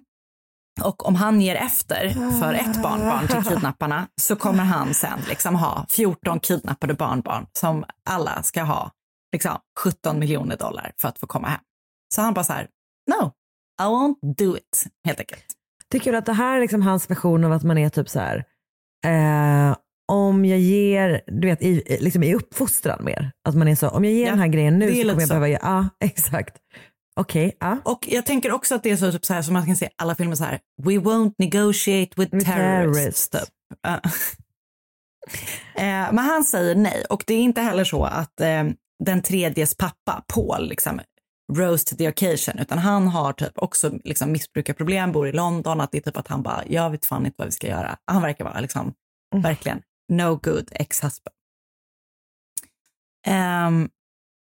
[0.82, 2.10] Och om han ger efter
[2.40, 7.84] för ett barnbarn till kidnapparna så kommer han sen liksom ha 14 kidnappade barnbarn som
[8.04, 8.90] alla ska ha
[9.32, 11.60] liksom 17 miljoner dollar för att få komma hem.
[12.14, 12.68] Så han bara så här,
[13.10, 13.32] no,
[13.82, 15.59] I won't do it, helt enkelt.
[15.90, 18.20] Tycker du att det här är liksom hans version av att man är typ så
[18.20, 18.44] här,
[19.06, 19.76] eh,
[20.08, 23.32] om jag ger, du vet i, liksom i uppfostran mer.
[23.48, 25.08] Att man är så, om jag ger Ja, den här grejen nu det är så
[25.08, 25.34] kommer jag så.
[25.34, 26.56] behöva göra, ja exakt.
[27.16, 27.78] Okej, ja.
[27.84, 29.88] Och jag tänker också att det är så, typ så här som man kan se
[29.96, 33.28] alla filmer så här, we won't negotiate with With terrorists.
[33.30, 33.40] Typ.
[35.74, 38.64] Eh, men han säger nej och det är inte heller så att eh,
[39.04, 41.00] den tredjes pappa, Paul, liksom
[41.56, 45.92] rose to the occasion, utan han har typ också liksom missbrukarproblem, bor i London, att
[45.92, 47.96] det är typ att han bara, jag vet fan inte vad vi ska göra.
[48.04, 48.94] Han verkar vara liksom,
[49.36, 51.34] verkligen, no good ex-husband.
[53.26, 53.88] Ehm,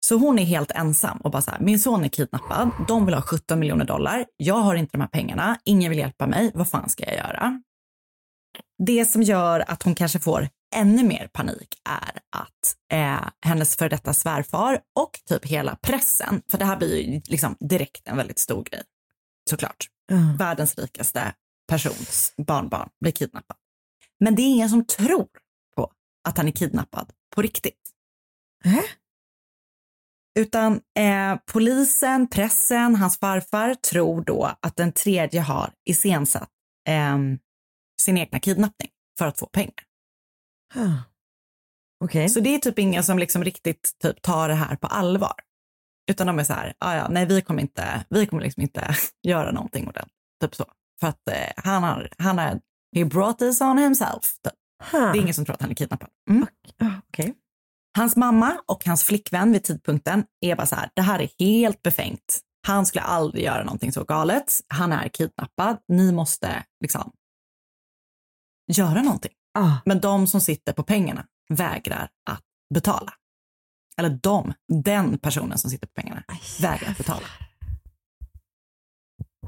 [0.06, 3.14] så hon är helt ensam och bara så här, min son är kidnappad, de vill
[3.14, 6.68] ha 17 miljoner dollar, jag har inte de här pengarna, ingen vill hjälpa mig, vad
[6.68, 7.62] fan ska jag göra?
[8.86, 13.88] Det som gör att hon kanske får ännu mer panik är att eh, hennes för
[13.88, 18.38] detta svärfar och typ hela pressen, för det här blir ju liksom direkt en väldigt
[18.38, 18.82] stor grej,
[19.50, 19.86] såklart.
[20.06, 20.16] Ja.
[20.38, 21.34] Världens rikaste
[21.68, 23.56] persons barnbarn blir kidnappad.
[24.20, 25.28] Men det är ingen som tror
[25.76, 25.92] på
[26.28, 27.90] att han är kidnappad på riktigt.
[28.64, 28.84] Äh?
[30.38, 36.50] Utan eh, polisen, pressen, hans farfar tror då att den tredje har iscensatt
[36.88, 37.18] eh,
[38.00, 39.91] sin egna kidnappning för att få pengar.
[40.74, 40.96] Ah.
[42.04, 42.28] Okej.
[42.28, 45.34] Så det är typ ingen som liksom riktigt typ tar det här på allvar.
[46.10, 48.94] Utan de är så här, "Ah, ja, nej vi kommer inte, vi kommer liksom inte
[49.22, 50.16] göra någonting ordentligt.
[50.40, 50.64] Typ så.
[51.00, 52.60] För att eh, han har, han har,
[52.96, 54.38] he brought this on himself.
[54.44, 54.52] Typ.
[54.92, 54.98] Ha.
[54.98, 56.08] Det är ingen som tror att han är kidnappad.
[56.30, 56.46] Mm.
[56.78, 57.34] Ah, Okej.
[57.96, 61.82] Hans mamma och hans flickvän vid tidpunkten är bara så här, det här är helt
[61.82, 62.40] befängt.
[62.66, 64.60] Han skulle aldrig göra någonting så galet.
[64.68, 65.78] Han är kidnappad.
[65.88, 67.12] Ni måste liksom
[68.72, 69.32] göra någonting.
[69.54, 69.76] Ah.
[69.84, 72.42] Men de som sitter på pengarna vägrar att
[72.74, 73.12] betala.
[73.96, 76.22] Eller de, den personen som sitter på pengarna,
[76.60, 77.26] vägrar att betala.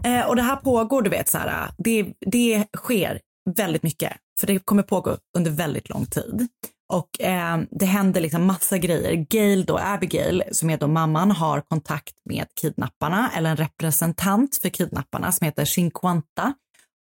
[0.04, 4.46] Eh, och det här pågår, du vet, så här, det, det sker väldigt mycket, för
[4.46, 6.48] det kommer pågå under väldigt lång tid.
[6.92, 9.12] Och eh, det händer liksom massa grejer.
[9.30, 14.68] Gail då, Abigail, som är då mamman, har kontakt med kidnapparna, eller en representant för
[14.68, 16.54] kidnapparna som heter Cinquanta.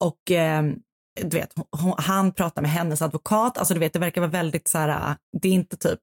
[0.00, 0.62] Och eh,
[1.14, 4.68] du vet, hon, han pratar med hennes advokat, alltså du vet, det verkar vara väldigt
[4.68, 5.98] så här, det är inte typ,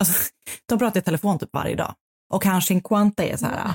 [0.00, 0.30] alltså,
[0.66, 1.94] de pratar i telefon typ varje dag.
[2.34, 3.72] Och han Cinquanta är så här,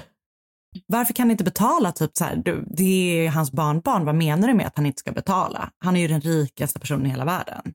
[0.87, 1.91] varför kan ni inte betala?
[1.91, 4.05] Typ så här, du, det är hans barnbarn.
[4.05, 5.71] Vad menar du med att han inte ska betala?
[5.77, 7.73] Han är ju den rikaste personen i hela världen.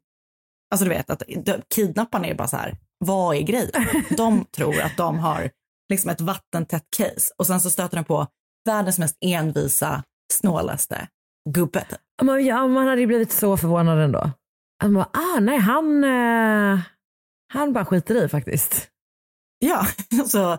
[0.71, 3.87] Alltså du vet att de, kidnapparna är bara så här, vad är grejen?
[4.17, 5.51] De tror att de har
[5.91, 8.27] liksom ett vattentätt case och sen så stöter de på
[8.67, 11.09] världens mest envisa, snålaste
[11.51, 11.87] gubbe.
[12.23, 14.31] Man, ja, man hade ju blivit så förvånad ändå.
[14.83, 16.81] Att man bara, ah nej han, eh,
[17.53, 18.89] han bara skiter i faktiskt.
[19.59, 19.87] Ja,
[20.21, 20.59] alltså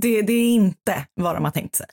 [0.00, 1.86] det, det är inte vad de har tänkt sig.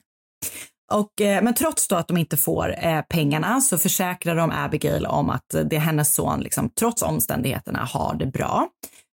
[0.94, 5.06] Och, eh, men trots då att de inte får eh, pengarna så försäkrar de Abigail
[5.06, 8.70] om att det är hennes son, liksom, trots omständigheterna, har det bra.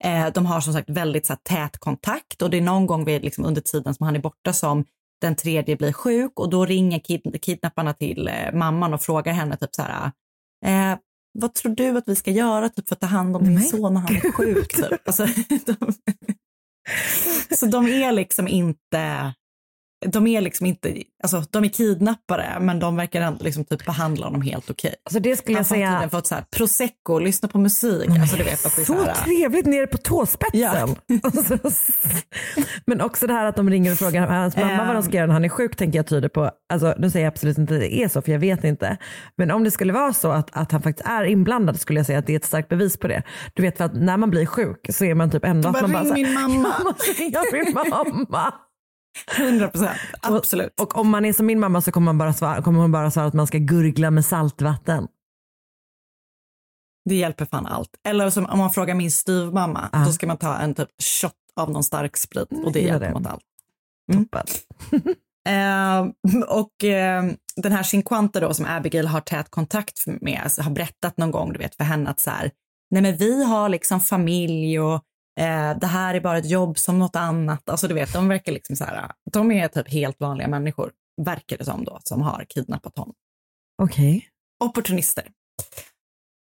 [0.04, 3.04] Eh, de har som sagt väldigt så här, tät kontakt och det är någon gång
[3.04, 4.84] vid, liksom, under tiden som han är borta som
[5.20, 9.56] den tredje blir sjuk och då ringer kid, kidnapparna till eh, mamman och frågar henne
[9.56, 10.12] typ så här,
[10.64, 10.98] eh,
[11.32, 13.94] vad tror du att vi ska göra typ, för att ta hand om din son
[13.94, 14.76] när han är sjuk?
[14.76, 15.00] Typ.
[15.06, 15.26] Alltså,
[15.66, 15.92] de,
[17.56, 19.34] så de är liksom inte,
[20.06, 24.26] de är liksom inte, alltså de är kidnappare men de verkar ändå liksom typ behandla
[24.26, 24.94] honom helt okej.
[25.04, 28.08] Alltså det skulle Han jag har tydligen säga, fått så här prosecco, lyssna på musik.
[28.20, 30.60] Alltså du vet att det är så så här, trevligt nere på tåspetsen.
[30.60, 30.88] Ja.
[31.22, 31.58] Alltså,
[32.86, 35.26] men också det här att de ringer och frågar hans mamma vad de ska göra
[35.26, 37.80] när han är sjuk tänker jag tyder på, alltså nu säger jag absolut inte att
[37.80, 38.96] det är så för jag vet inte.
[39.36, 42.18] Men om det skulle vara så att, att han faktiskt är inblandad skulle jag säga
[42.18, 43.22] att det är ett starkt bevis på det.
[43.54, 45.92] Du vet för att när man blir sjuk så är man typ ändå att man
[45.92, 48.54] bara "Ring min mamma." Jag måste ringa min mamma.
[49.38, 50.80] 100 procent, absolut.
[50.80, 53.10] Och om man är som min mamma så kommer, man bara svara, kommer hon bara
[53.10, 55.08] svara att man ska gurgla med saltvatten.
[57.08, 57.90] Det hjälper fan allt.
[58.08, 59.98] Eller som om man frågar min styvmamma, Ja.
[60.04, 60.88] då ska man ta en typ
[61.22, 63.12] shot av någon stark sprit och det hjälper det.
[63.14, 63.42] mot allt.
[64.12, 64.46] Toppen.
[65.48, 66.06] Eh,
[66.48, 67.24] och eh,
[67.56, 71.52] den här Cinquanta då som Abigail har tät kontakt med alltså, har berättat någon gång
[71.52, 72.50] du vet för henne att så här,
[72.90, 75.02] nej men vi har liksom familj och
[75.38, 77.68] eh, det här är bara ett jobb som något annat.
[77.68, 81.58] Alltså du vet, de verkar liksom så här, de är typ helt vanliga människor, verkar
[81.58, 83.14] det som då, som har kidnappat honom.
[83.82, 84.28] Okej.
[84.64, 85.28] Opportunister.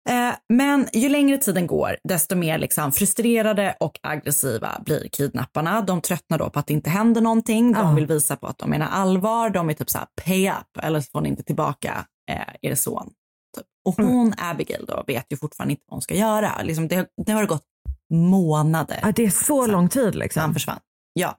[0.10, 5.82] Eh, men ju längre tiden går, desto mer liksom frustrerade och aggressiva blir kidnapparna.
[5.82, 7.74] De tröttnar då på att det inte händer någonting.
[7.74, 9.50] De vill visa på att de menar allvar.
[9.50, 12.76] De är typ så här, pay up, eller så får ni inte tillbaka eh, er
[12.76, 13.10] son.
[13.58, 13.66] Typ.
[13.86, 16.62] Och hon, Abigail, då, vet ju fortfarande inte vad hon ska göra.
[16.64, 17.66] Liksom, det, det har gått
[18.10, 20.54] månader Ja, det är så lång tid så han liksom.
[20.54, 20.80] försvann.
[21.14, 21.38] Ja.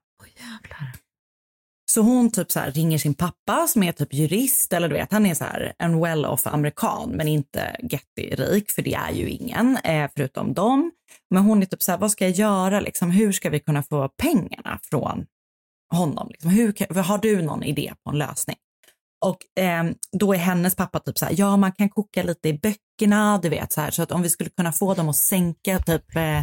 [1.90, 5.26] Så hon typ så ringer sin pappa som är typ jurist eller du vet, han
[5.26, 10.10] är så här en well-off amerikan men inte getty-rik för det är ju ingen eh,
[10.16, 10.92] förutom dem.
[11.30, 13.10] Men hon är typ så här, vad ska jag göra liksom?
[13.10, 15.26] Hur ska vi kunna få pengarna från
[15.94, 16.28] honom?
[16.30, 16.50] Liksom?
[16.50, 18.56] Hur, har du någon idé på en lösning?
[19.24, 22.58] Och eh, då är hennes pappa typ så här, ja man kan koka lite i
[22.58, 25.78] böckerna, du vet så här, så att om vi skulle kunna få dem att sänka
[25.78, 26.38] typ eh,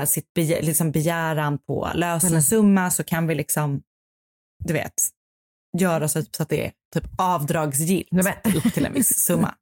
[0.00, 3.82] eh, sitt begä- liksom begäran på lösensumma så kan vi liksom,
[4.64, 4.92] du vet,
[5.78, 9.54] göra så, så att det är typ avdragsgillt men- upp till en viss summa.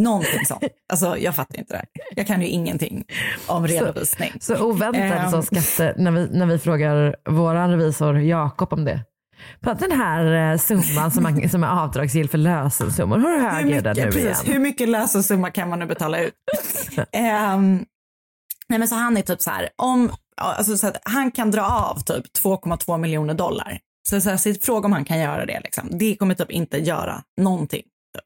[0.00, 0.62] Någonting sånt.
[0.92, 1.76] Alltså jag fattar inte det.
[1.76, 1.86] här.
[2.16, 3.04] Jag kan ju ingenting
[3.46, 4.32] om redovisning.
[4.40, 5.30] Så oväntat Ehm.
[5.30, 9.04] så skatte, när, vi, när vi frågar vår revisor Jakob om det.
[9.60, 13.82] På den här eh, summan som, man, som är avdragsgill för lösensummor, hur hög är
[13.82, 14.36] den nu precis, igen?
[14.44, 16.34] hur mycket lösensumma kan man nu betala ut?
[17.12, 17.84] Ehm,
[18.68, 22.00] nej men så han är typ så här, om, alltså så han kan dra av
[22.00, 23.78] typ 2,2 miljoner dollar.
[24.08, 25.98] Så, så, här, så fråga om han kan göra det liksom.
[25.98, 27.82] Det kommer typ inte göra någonting.
[28.14, 28.24] Typ.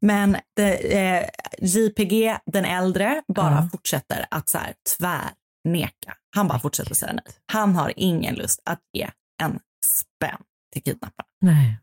[0.00, 1.24] Men det, eh,
[1.58, 3.68] JPG, den äldre, bara Ja.
[3.72, 6.14] fortsätter att så här tvärneka.
[6.36, 7.24] Han bara fortsätter säga nej.
[7.52, 9.08] Han har ingen lust att ge
[9.42, 11.28] en spänn till kidnapparna.
[11.40, 11.78] Nej.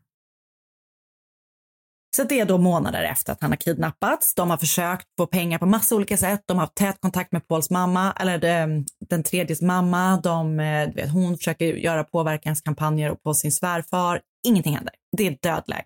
[2.16, 4.34] Så det är då månader efter att han har kidnappats.
[4.34, 6.42] De har försökt få pengar på massa olika sätt.
[6.46, 10.20] De har haft tät kontakt med Pauls mamma, eller det, den tredjes mamma.
[10.22, 14.20] De, eh, vet, hon försöker göra påverkanskampanjer på sin svärfar.
[14.46, 14.94] Ingenting händer.
[15.16, 15.84] Det är dödläge.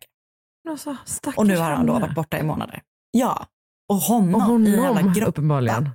[0.68, 0.96] Alltså,
[1.37, 2.83] Och nu har han då varit borta i månader.
[3.11, 3.46] Ja,
[3.88, 5.31] och honom, Och i en jävla honom grotta.
[5.31, 5.90] uppenbarligen.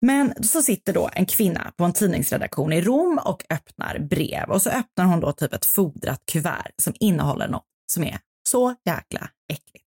[0.00, 4.62] Men så sitter då en kvinna på en tidningsredaktion i Rom och öppnar brev och
[4.62, 9.30] så öppnar hon då typ ett fodrat kuvert som innehåller något som är så jäkla
[9.52, 9.86] äckligt.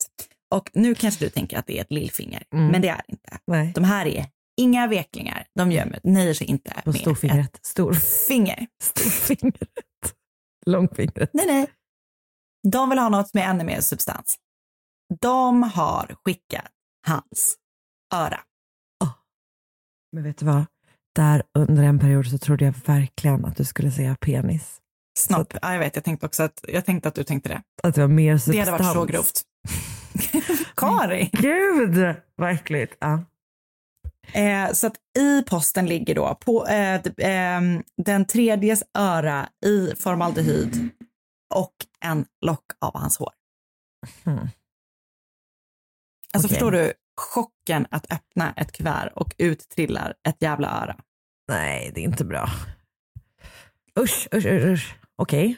[0.56, 2.68] Och nu kanske du tänker att det är ett lillfinger, Mm.
[2.68, 3.38] men det är det inte.
[3.48, 3.72] Nej.
[3.76, 4.26] De här är
[4.62, 5.46] inga veklingar.
[5.56, 7.60] De gömmer, nöjer sig inte På med storfingret.
[7.66, 8.68] Stor, ett finger.
[8.84, 9.70] storfingret.
[10.66, 11.30] Långfingret.
[11.34, 11.68] Nej, nej.
[12.72, 14.38] De vill ha något med ännu mer substans.
[15.22, 16.66] De har skickat
[17.08, 17.56] hans
[18.14, 18.40] öra.
[20.12, 20.66] Men vet du vad?
[21.16, 24.82] Där under en period så trodde jag verkligen att du skulle säga penis.
[25.20, 25.54] Snopp.
[25.62, 27.62] Ja, jag vet, jag tänkte också att, jag tänkte att du tänkte det.
[27.84, 28.66] Att det var mer substans.
[28.66, 29.42] Det hade varit så grovt.
[30.76, 31.30] Kari.
[31.34, 32.96] Gud, vad äckligt.
[33.00, 33.24] Ja.
[34.34, 40.90] Eh, så att i posten ligger då på eh, ehm, den tredjes öra i formaldehyd
[41.56, 41.74] och
[42.06, 43.32] en lock av hans hår.
[44.24, 44.38] Hmm.
[46.34, 46.50] Alltså Okej.
[46.50, 50.96] förstår du chocken att öppna ett kuvert och ut trillar ett jävla öra.
[51.48, 52.50] Nej, det är inte bra.
[54.00, 54.66] Usch, usch, usch.
[54.66, 54.96] usch.
[55.16, 55.58] Okej.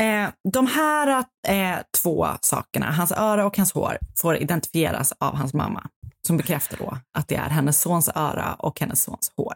[0.00, 5.54] Eh, de här eh, två sakerna, hans öra och hans hår, får identifieras av hans
[5.54, 5.88] mamma
[6.26, 9.54] som bekräftar då att det är hennes sons öra och hennes sons hår.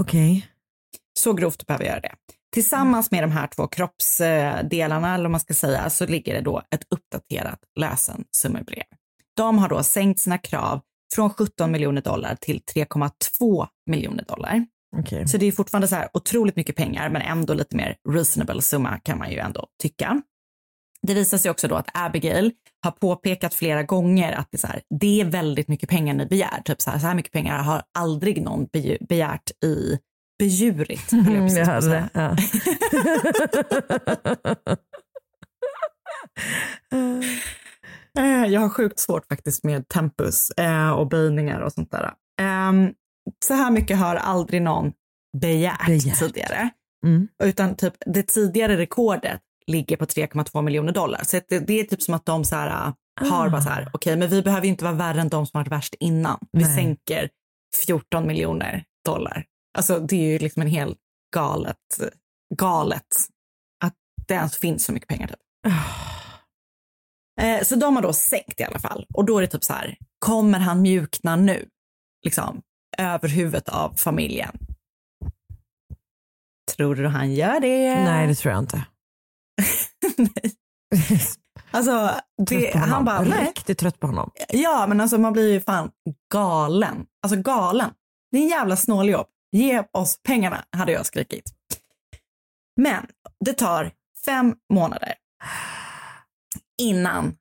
[0.00, 0.46] Okej.
[1.18, 2.14] Så grovt behöver jag göra det.
[2.52, 6.62] Tillsammans med de här två kroppsdelarna, eller vad man ska säga, så ligger det då
[6.70, 8.84] ett uppdaterat lösensummebrev.
[9.36, 10.80] De har då sänkt sina krav
[11.14, 14.66] från 17 miljoner dollar till 3,2 miljoner dollar.
[14.96, 15.28] Okej.
[15.28, 18.98] Så det är fortfarande så här otroligt mycket pengar, men ändå lite mer reasonable summa
[18.98, 20.22] kan man ju ändå tycka.
[21.02, 24.82] Det visar sig också då att Abigail har påpekat flera gånger att det är, här,
[25.00, 26.62] det är väldigt mycket pengar ni begär.
[26.64, 29.98] Typ så här, så här mycket pengar har aldrig någon be- begärt i
[30.38, 32.08] jag Mm, jag hörde säga.
[32.12, 32.36] det.
[34.60, 34.76] Ja.
[38.18, 42.12] Eh, Jag har sjukt svårt faktiskt med tempus eh, och böjningar och sånt där.
[42.40, 42.92] Ehm,
[43.46, 44.92] så här mycket har aldrig någon
[45.42, 46.18] begärt, Begärt.
[46.18, 46.70] tidigare.
[47.06, 47.28] Mm.
[47.42, 51.20] Utan typ det tidigare rekordet ligger på 3,2 miljoner dollar.
[51.24, 52.86] Så det, det är typ som att de så här,
[53.20, 53.50] äh, har Ah.
[53.50, 55.72] bara så här, okej men vi behöver ju inte vara värre än de som varit
[55.72, 56.38] värst innan.
[56.52, 56.74] Vi Nej.
[56.74, 57.28] sänker
[57.86, 59.44] 14 miljoner dollar.
[59.78, 60.98] Alltså det är ju liksom en helt
[61.34, 61.76] galet,
[62.54, 63.06] galet
[63.84, 63.94] att
[64.28, 65.26] det ens finns så mycket pengar.
[65.26, 65.38] Typ.
[67.40, 69.06] Eh, så de har då sänkt i alla fall.
[69.14, 71.68] Och då är det typ så här, kommer han mjukna nu?
[72.24, 72.62] Liksom,
[72.98, 74.58] över huvudet av familjen.
[76.76, 78.04] Tror du han gör det?
[78.04, 78.84] Nej, det tror jag inte.
[80.16, 80.52] Nej.
[81.70, 82.10] Alltså,
[82.46, 83.46] det, han bara, nej.
[83.46, 84.30] Riktigt trött på honom.
[84.48, 85.90] Ja, men alltså man blir ju fan
[86.32, 87.06] galen.
[87.22, 87.90] Alltså galen.
[88.30, 89.26] Det är en jävla snåljobb.
[89.52, 91.44] Ge oss pengarna, hade jag skrikit.
[92.76, 93.06] Men
[93.44, 93.90] det tar
[94.24, 95.14] fem månader
[96.82, 97.36] innan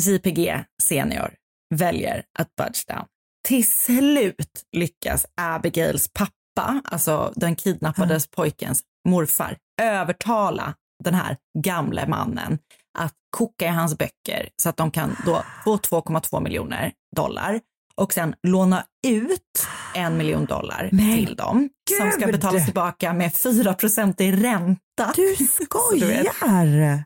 [0.00, 1.34] JPG senior
[1.74, 3.06] väljer att budge down.
[3.48, 12.58] Till slut lyckas Abigails pappa, alltså den kidnappades pojkens morfar, övertala den här gamle mannen
[12.98, 17.60] att koka i hans böcker så att de kan då få 2,2 miljoner dollar
[17.94, 21.68] och sen låna ut en miljon dollar till dem
[21.98, 22.34] som ska gud!
[22.34, 25.12] betalas tillbaka med 4% i ränta.
[25.16, 27.04] Du Så du skojar!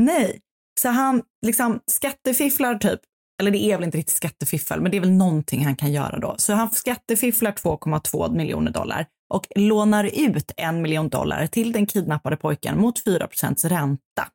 [0.00, 0.40] Nej,
[0.80, 3.00] så han liksom skattefifflar typ,
[3.40, 6.18] eller det är väl inte riktigt skattefiffel, men det är väl någonting han kan göra
[6.18, 6.34] då.
[6.38, 12.36] Så han skattefifflar 2,2 miljoner dollar och lånar ut en miljon dollar till den kidnappade
[12.36, 14.28] pojken mot 4% ränta.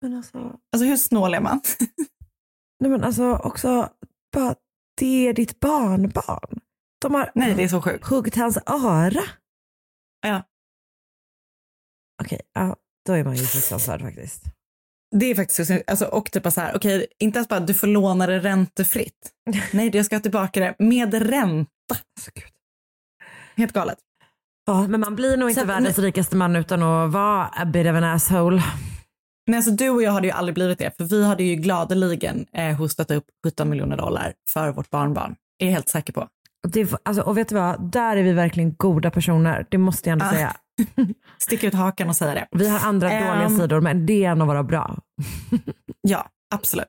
[0.00, 0.38] Men alltså,
[0.72, 1.60] Alltså hur snål är man?
[2.80, 3.88] nej men alltså också,
[4.32, 4.54] bara,
[5.00, 6.60] det är ditt barnbarn.
[7.00, 8.06] De har Nej, det är så sjukt.
[8.06, 9.22] huggit hans öra.
[10.20, 10.42] Ja.
[12.22, 14.44] Okej, ja, då är man ju fruktansvärd faktiskt.
[15.12, 17.86] Det är faktiskt så, alltså, och typ så här, okej, inte ens bara du får
[17.86, 19.30] låna det räntefritt.
[19.72, 21.70] Nej, jag ska ha tillbaka det med ränta.
[21.90, 22.44] Alltså, gud.
[23.56, 23.98] Helt galet.
[24.66, 27.86] Ja, men man blir nog inte Så världens rikaste man utan att vara a bit
[27.86, 28.62] of an asshole.
[29.46, 32.46] Men alltså du och jag hade ju aldrig blivit det, för vi hade ju gladeligen
[32.52, 35.34] eh, hostat upp 17 miljoner dollar för vårt barnbarn.
[35.58, 36.28] Är jag helt säker på.
[36.68, 39.66] Det, alltså, och vet du vad, där är vi verkligen goda personer.
[39.70, 40.30] Det måste jag ändå Ah.
[40.30, 40.56] säga.
[41.38, 42.48] Sticka ut hakan och säga det.
[42.50, 43.26] Vi har andra Ehm.
[43.48, 44.98] dåliga sidor, men det är en av våra bra.
[46.08, 46.88] Ja, absolut.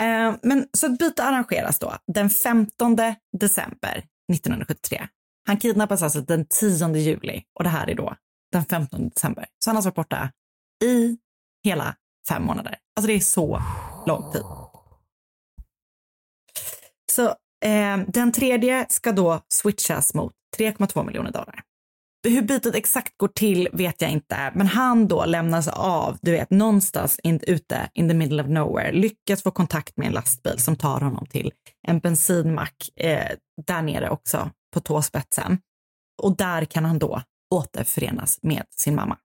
[0.00, 2.96] Eh, men så ett byte arrangeras då den 15
[3.38, 5.08] december 1973.
[5.46, 8.14] Han kidnappas alltså den 10 juli och det här är då
[8.52, 9.46] den 15 december.
[9.64, 10.30] Så han har alltså varit borta
[10.84, 11.18] i
[11.64, 11.96] hela
[12.28, 12.78] fem månader.
[12.96, 13.62] Alltså det är så
[14.06, 14.42] lång tid.
[17.12, 17.34] Så
[18.06, 21.62] den tredje ska då switchas mot 3,2 miljoner dollar.
[22.28, 26.50] Hur bytet exakt går till vet jag inte, men han då lämnas av, du vet,
[26.50, 30.76] någonstans in, ute in the middle of nowhere, lyckas få kontakt med en lastbil som
[30.76, 31.52] tar honom till
[31.88, 33.28] en bensinmack eh,
[33.66, 35.58] där nere också på tåspetsen.
[36.22, 37.22] Och där kan han då
[37.54, 39.16] återförenas med sin mamma.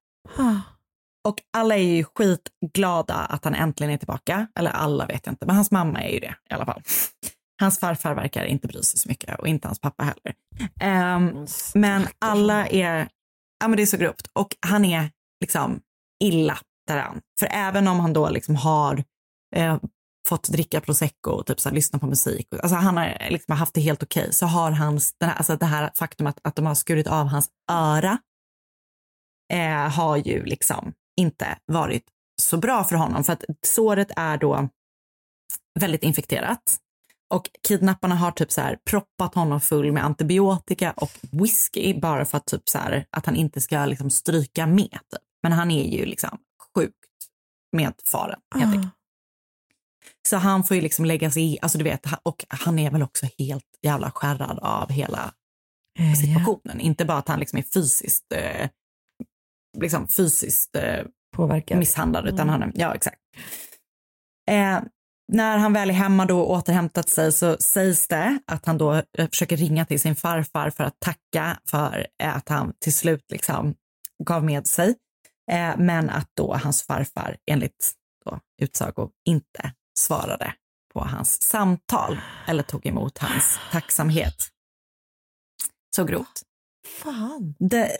[1.28, 4.47] Och alla är ju skitglada att han äntligen är tillbaka.
[4.60, 6.82] Eller alla vet jag inte, men hans mamma är ju det i alla fall.
[7.59, 10.35] Hans farfar verkar inte bry sig så mycket och inte hans pappa heller.
[10.81, 13.09] Ehm, men alla är,
[13.59, 14.27] ja men det är så grovt.
[14.33, 15.09] Och han är
[15.41, 15.81] liksom
[16.23, 17.21] illa däran.
[17.39, 19.03] För även om han då liksom har
[19.55, 19.77] eh,
[20.27, 22.47] fått dricka prosecco och typ så här, lyssna på musik.
[22.51, 24.33] Alltså han har liksom haft det helt okej.
[24.33, 27.27] Så har hans, den här, alltså det här faktum att, att de har skurit av
[27.27, 28.17] hans öra
[29.53, 32.03] eh, har ju liksom inte varit
[32.41, 33.23] så bra för honom.
[33.23, 34.69] För att såret är då
[35.79, 36.77] väldigt infekterat.
[37.29, 42.37] Och kidnapparna har typ så här proppat honom full med antibiotika och whisky bara för
[42.37, 44.91] att typ så här, att han inte ska liksom stryka med.
[44.91, 45.21] Typ.
[45.43, 46.37] Men han är ju liksom
[46.75, 46.95] sjukt
[47.71, 48.93] medfaren helt enkelt.
[50.29, 53.03] Så han får ju liksom lägga sig i, alltså du vet, och han är väl
[53.03, 55.33] också helt jävla skärrad av hela
[55.99, 56.79] Eh, situationen.
[56.79, 58.69] Inte bara att han liksom är fysiskt, eh,
[59.77, 61.77] liksom fysiskt eh, Påverkad.
[61.77, 63.21] misshandlad, utan han är, ja exakt.
[64.49, 64.79] Eh,
[65.27, 68.93] när han väl är hemma då och återhämtat sig så sägs det att han då
[68.93, 73.25] eh, försöker ringa till sin farfar för att tacka för eh, att han till slut
[73.31, 73.75] liksom
[74.23, 74.95] gav med sig.
[75.51, 77.91] Eh, men att då hans farfar enligt
[78.25, 80.53] då utsago inte svarade
[80.93, 84.35] på hans samtal eller tog emot hans tacksamhet.
[85.95, 86.41] Så grovt.
[87.03, 87.55] Fan.
[87.59, 87.97] Det,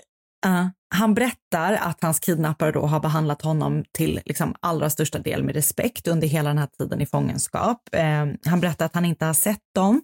[0.48, 5.44] Eh, han berättar att hans kidnappare då har behandlat honom till liksom allra största del
[5.44, 7.90] med respekt under hela den här tiden i fångenskap.
[7.92, 10.02] Eh, han berättar att han inte har sett dem,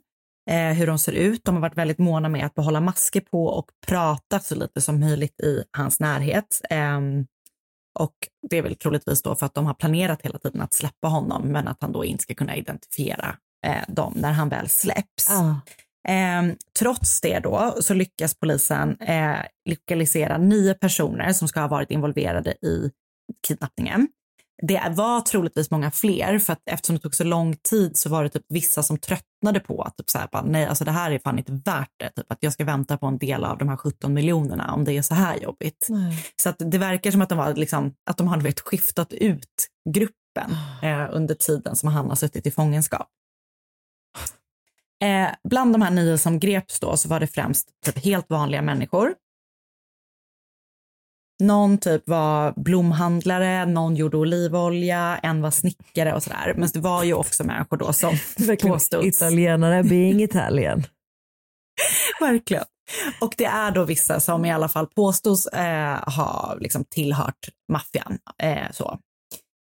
[0.49, 1.41] eh, hur de ser ut.
[1.43, 4.99] De har varit väldigt måna med att behålla masker på och prata så lite som
[4.99, 6.61] möjligt i hans närhet.
[6.69, 6.99] Eh,
[7.99, 8.15] och
[8.49, 11.41] det är väl troligtvis då för att de har planerat hela tiden att släppa honom,
[11.47, 15.29] men att han då inte ska kunna identifiera eh, dem när han väl släpps.
[15.31, 15.55] Ah.
[16.07, 19.37] Eh, trots det då så lyckas polisen eh,
[19.69, 22.91] lokalisera nio personer som ska ha varit involverade i
[23.47, 24.07] kidnappningen.
[24.67, 28.23] Det var troligtvis många fler för att eftersom det tog så lång tid så var
[28.23, 31.11] det typ vissa som tröttnade på att typ så här, bara, nej, alltså det här
[31.11, 32.09] är fan inte värt det.
[32.09, 34.93] Typ att jag ska vänta på en del av de här 17 miljonerna om det
[34.93, 35.87] är så här jobbigt.
[35.89, 36.25] Nej.
[36.35, 40.57] Så att det verkar som att de, var liksom, att de vet, skiftat ut gruppen
[40.83, 43.09] eh, under tiden som han har suttit i fångenskap.
[45.03, 48.61] Eh, bland de här nio som greps då så var det främst typ helt vanliga
[48.61, 49.13] människor.
[51.43, 56.53] Någon typ var blomhandlare, någon gjorde olivolja, en var snickare och sådär.
[56.57, 58.17] Men det var ju också människor då som
[58.61, 59.05] påstods...
[59.05, 60.83] italienare being Italian.
[62.19, 62.63] Verkligen.
[63.21, 68.19] Och det är då vissa som i alla fall påstås eh, ha liksom tillhört maffian.
[68.37, 68.99] Eh, så.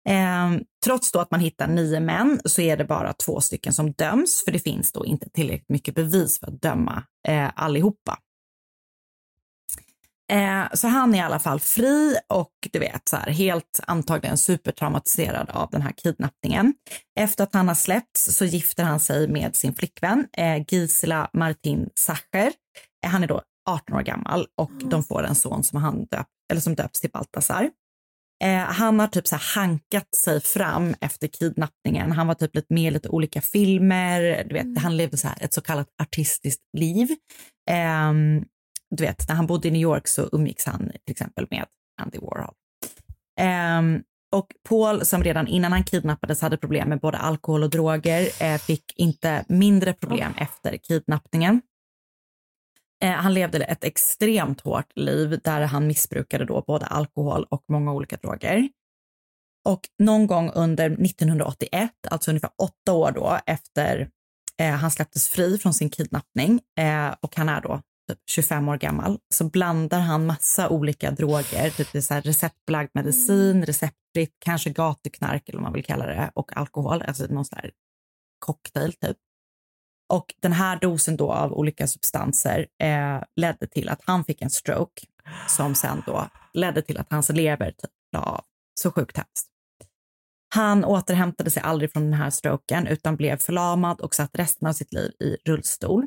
[0.09, 3.93] Eh, trots då att man hittar nio män så är det bara två stycken som
[3.93, 8.19] döms för det finns då inte tillräckligt mycket bevis för att döma eh, allihopa.
[10.33, 14.39] Eh, så han är i alla fall fri och du vet så här, helt antagligen
[14.39, 16.75] supertraumatiserad av den här kidnappningen.
[17.21, 21.91] Efter att han har släppts så gifter han sig med sin flickvän eh, Gisela Martin
[21.95, 22.53] Sacher.
[23.05, 26.27] Eh, han är då 18 år gammal och de får en son som, han döp,
[26.51, 27.71] eller som döps till Baltasar.
[28.45, 32.12] Eh, han har typ så hankat sig fram efter kidnappningen.
[32.12, 34.45] Han var typ lite med i lite olika filmer.
[34.49, 37.09] Du vet, Han levde så här ett så kallat artistiskt liv.
[37.70, 38.12] Eh,
[38.97, 41.66] du vet, när han bodde i New York så umgicks han till exempel med
[42.03, 42.55] Andy Warhol.
[43.41, 44.01] Eh,
[44.35, 48.59] och Paul, som redan innan han kidnappades hade problem med både alkohol och droger, eh,
[48.59, 51.61] fick inte mindre problem efter kidnappningen.
[53.03, 57.93] Eh, han levde ett extremt hårt liv där han missbrukade då både alkohol och många
[57.93, 58.69] olika droger.
[59.65, 64.11] Och någon gång under 1981, alltså ungefär åtta år då efter
[64.61, 68.77] eh, han släpptes fri från sin kidnappning eh, och han är då typ 25 år
[68.77, 75.49] gammal, så blandar han massa olika droger, typ så här receptbelagd medicin, receptfritt, kanske gatuknark
[75.49, 77.71] eller vad man vill kalla det, och alkohol, alltså någon sån här
[78.39, 79.17] cocktail typ.
[80.09, 84.51] Och den här dosen då av olika substanser eh, ledde till att han fick en
[84.51, 85.07] stroke
[85.49, 88.45] som sen då ledde till att hans lever typ la av.
[88.81, 89.49] Så sjukt hemskt.
[90.55, 94.73] Han återhämtade sig aldrig från den här stroken utan blev förlamad och satt resten av
[94.73, 96.07] sitt liv i rullstol.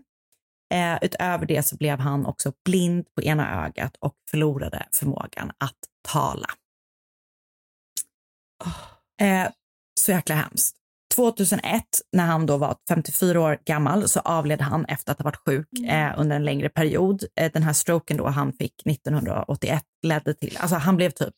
[0.74, 5.78] Eh, utöver det så blev han också blind på ena ögat och förlorade förmågan att
[6.08, 6.48] tala.
[9.22, 9.52] Eh,
[10.00, 10.78] så jäkla hemskt.
[11.18, 15.46] 2001, när han då var 54 år gammal, så avled han efter att ha varit
[15.46, 17.24] sjuk eh, under en längre period.
[17.40, 21.34] Eh, den här stroken då han fick 1981 ledde till, alltså han blev typ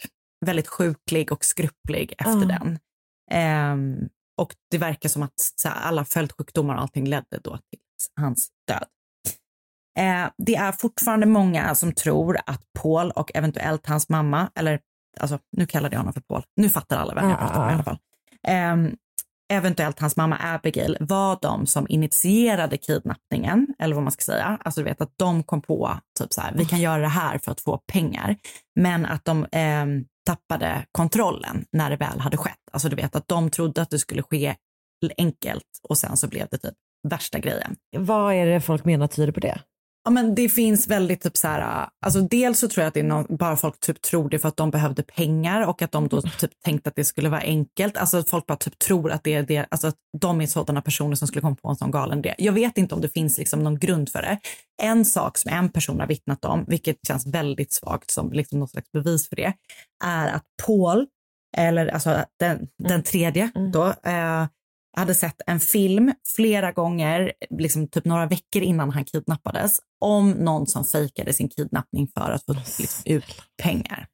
[0.45, 2.47] väldigt sjuklig och skrupplig efter Mm.
[2.47, 2.79] den.
[3.31, 7.79] Ehm, och det verkar som att här, alla följdsjukdomar och allting ledde då till
[8.21, 8.85] hans död.
[9.99, 14.79] Eh, det är fortfarande många som tror att Paul och eventuellt hans mamma, eller
[15.19, 17.67] alltså nu kallade jag honom för Paul, nu fattar alla vem jag Ja, pratar om
[17.69, 17.97] i ja, alla fall.
[18.47, 18.95] Ehm,
[19.49, 24.57] eventuellt hans mamma Abigail var de som initierade kidnappningen, eller vad man ska säga.
[24.61, 27.37] Alltså du vet att de kom på typ så här, vi kan göra det här
[27.37, 28.35] för att få pengar.
[28.75, 32.55] Men att de ehm, tappade kontrollen när det väl hade skett.
[32.71, 34.55] Alltså du vet att de trodde att det skulle ske
[35.17, 36.73] enkelt och sen så blev det typ
[37.07, 37.75] värsta grejen.
[37.97, 39.61] Vad är det folk menar tyder på det?
[40.09, 42.99] Ja, men det finns väldigt typ så här, alltså dels så tror jag att det
[42.99, 46.07] är någon, bara folk typ tror det för att de behövde pengar och att de
[46.07, 47.97] då typ tänkte att det skulle vara enkelt.
[47.97, 50.81] Alltså att folk bara typ tror att det är det, alltså att de är sådana
[50.81, 52.35] personer som skulle komma på en sån galen idé.
[52.37, 54.39] Jag vet inte om det finns liksom någon grund för det.
[54.81, 58.71] En sak som en person har vittnat om, vilket känns väldigt svagt som liksom något
[58.71, 59.53] slags bevis för det,
[60.03, 61.07] är att Paul,
[61.57, 64.45] eller alltså den, den tredje då, eh,
[64.97, 70.67] hade sett en film flera gånger, liksom typ några veckor innan han kidnappades, om någon
[70.67, 74.07] som fejkade sin kidnappning för att få liksom, ut pengar.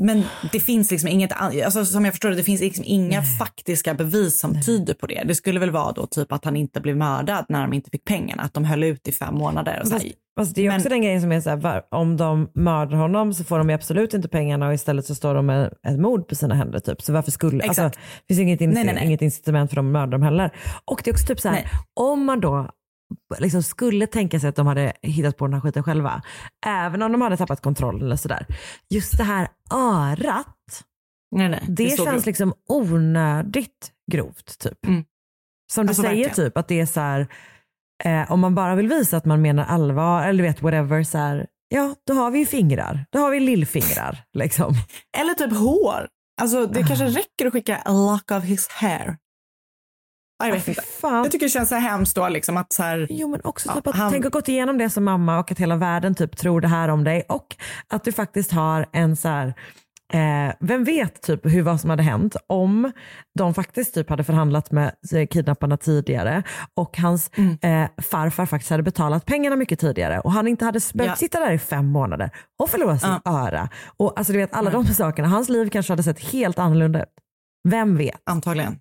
[0.00, 3.94] Men det finns liksom inget, alltså, som jag förstår det, det finns liksom inga faktiska
[3.94, 5.22] bevis som tyder på det.
[5.26, 8.04] Det skulle väl vara då typ att han inte blev mördad när de inte fick
[8.04, 9.80] pengarna, att de höll ut i fem månader.
[9.82, 10.04] Och Fast,
[10.38, 13.34] fast det är också Men- den grejen som är så här, om de mördar honom
[13.34, 16.34] så får de absolut inte pengarna och istället så står de med ett mord på
[16.34, 17.02] sina händer typ.
[17.02, 17.98] Så varför skulle, alltså, Exakt.
[18.28, 19.06] det finns inget, in, Nej, nej, nej.
[19.06, 20.50] inget incitament för dem att mörda dem heller.
[20.84, 21.66] Och det är också typ så här, Nej.
[22.00, 22.70] om man då
[23.38, 26.22] liksom skulle tänka sig att de hade hittat på den här skiten själva,
[26.66, 28.46] även om de hade tappat kontrollen eller sådär.
[28.90, 30.56] Just det här örat,
[31.36, 34.86] Nej, nej, det, så känns liksom onödigt grovt typ.
[34.86, 35.04] Mm.
[35.72, 36.50] Som du Alltså, säger verkligen.
[36.50, 37.26] typ att det är så här,
[38.04, 41.46] eh, om man bara vill visa att man menar allvar eller vet whatever så här,
[41.68, 44.74] ja då har vi ju fingrar, då har vi lillfingrar liksom.
[45.18, 46.08] Eller typ hår.
[46.40, 49.16] Alltså det kanske räcker att skicka a lock of his hair.
[50.40, 50.82] Ja, Jag vet inte.
[50.82, 51.14] fan.
[51.22, 53.74] Jag tycker det känns så hemskt då liksom att så här, Jo men också Ja,
[53.74, 56.36] typ att han- tänk att gått igenom det som mamma och att hela världen typ
[56.36, 57.56] tror det här om dig och
[57.88, 59.54] att du faktiskt har en så här
[60.12, 62.92] Eh, vem vet typ hur vad som hade hänt om
[63.38, 66.42] de faktiskt typ hade förhandlat med eh, kidnapparna tidigare
[66.74, 67.58] och hans Mm.
[67.84, 71.16] eh, farfar faktiskt hade betalat pengarna mycket tidigare och han inte hade behövt Ja.
[71.16, 73.68] sitta där i fem månader och förlora sitt öra.
[73.96, 77.08] Och alltså du vet alla de sakerna, hans liv kanske hade sett helt annorlunda ut.
[77.68, 78.20] Vem vet?
[78.26, 78.78] antagligen.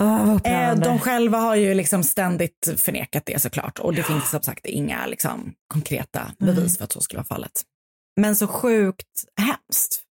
[0.00, 4.42] Oh, Eh, de själva har ju liksom ständigt förnekat det såklart och det finns som
[4.42, 7.62] sagt inga liksom, konkreta bevis för att så skulle vara fallet.
[8.20, 10.02] Men så sjukt hemskt.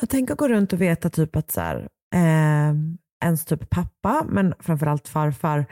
[0.00, 2.74] Jag tänker gå runt och veta typ att så här, eh,
[3.24, 5.66] ens typ pappa, men framförallt farfar,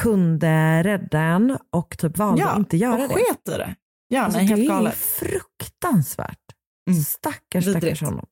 [0.00, 3.14] kunde rädda en och typ valde att inte göra och det.
[3.14, 3.74] sket i det.
[4.08, 4.94] Ja, Alltså, nej, helt det är galet.
[4.94, 6.38] fruktansvärt.
[6.90, 7.02] Mm.
[7.02, 7.84] Stackars, Vidrigt.
[7.84, 8.26] stackars honom.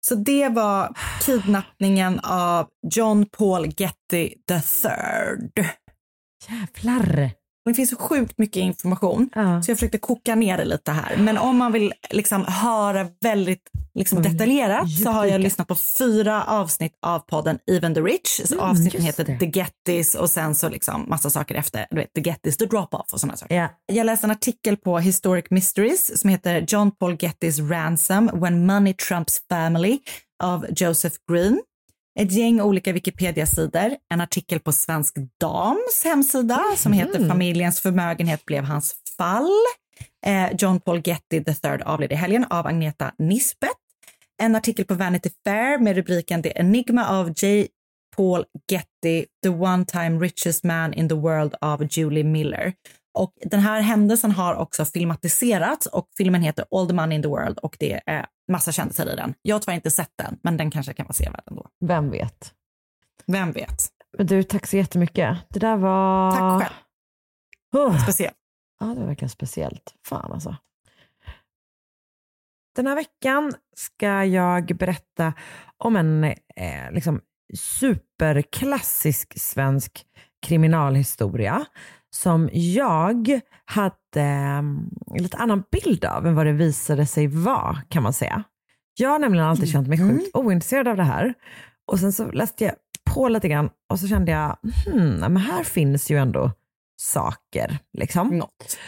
[0.00, 0.96] Så det var
[1.26, 5.66] kidnappningen av John Paul Getty III.
[6.48, 7.39] Jävlar.
[7.64, 9.62] Det finns så sjukt mycket information Ja.
[9.62, 11.16] så jag försökte koka ner det lite här.
[11.16, 13.62] Men om man vill liksom höra väldigt
[13.94, 18.40] liksom detaljerat så har jag lyssnat på fyra avsnitt av podden Even the Rich.
[18.44, 19.38] Så Mm, avsnitten heter det.
[19.38, 21.86] The Gettys och sen så liksom massa saker efter.
[21.90, 23.56] Du vet, The Gettys, The Drop-Off och sådana saker.
[23.56, 23.68] Ja.
[23.92, 28.94] Jag läste en artikel på Historic Mysteries som heter John Paul Getty's Ransom When Money
[28.94, 29.98] Trumps Family
[30.42, 31.60] av Joseph Green.
[32.20, 38.64] Ett gäng olika Wikipedia-sidor, en artikel på Svensk Dams hemsida som heter Familjens förmögenhet blev
[38.64, 39.50] hans fall.
[40.26, 43.70] Eh, John Paul Getty III avled i helgen av Agneta Nisbet.
[44.42, 47.66] En artikel på Vanity Fair med rubriken The Enigma of J.
[48.16, 52.72] Paul Getty, the one time richest man in the world av Julie Miller.
[53.14, 57.28] Och den här händelsen har också filmatiserats och filmen heter All the money in the
[57.28, 59.34] world och det är massa kändisar i den.
[59.42, 61.66] Jag har tyvärr inte sett den, men den kanske kan vara sevärd ändå.
[61.86, 62.54] Vem vet?
[63.26, 63.88] Vem vet?
[64.18, 65.38] Men du, tack så jättemycket.
[65.48, 66.30] Det där var...
[66.30, 66.74] Tack själv.
[67.86, 68.02] Oh.
[68.02, 68.36] Speciellt.
[68.80, 69.94] Ja, det var verkligen speciellt.
[70.06, 70.56] Fan alltså.
[72.76, 75.32] Den här veckan ska jag berätta
[75.76, 77.20] om en eh, liksom
[77.58, 80.06] superklassisk svensk
[80.46, 81.66] kriminalhistoria
[82.10, 88.02] som jag hade en lite annan bild av än vad det visade sig vara kan
[88.02, 88.42] man säga.
[88.98, 91.34] Jag har nämligen alltid känt mig sjukt ointresserad av det här
[91.92, 92.74] och sen så läste jag
[93.14, 94.56] på lite grann och så kände jag,
[94.86, 96.52] hmm, men här finns ju ändå
[97.00, 97.78] saker.
[97.98, 98.28] Liksom.
[98.28, 98.78] Något.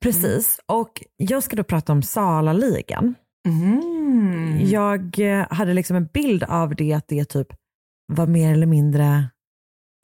[0.00, 3.14] Precis, och jag ska då prata om Salaligan.
[3.48, 4.66] Mm.
[4.66, 7.48] Jag eh, hade liksom en bild av det att det typ
[8.12, 9.28] var mer eller mindre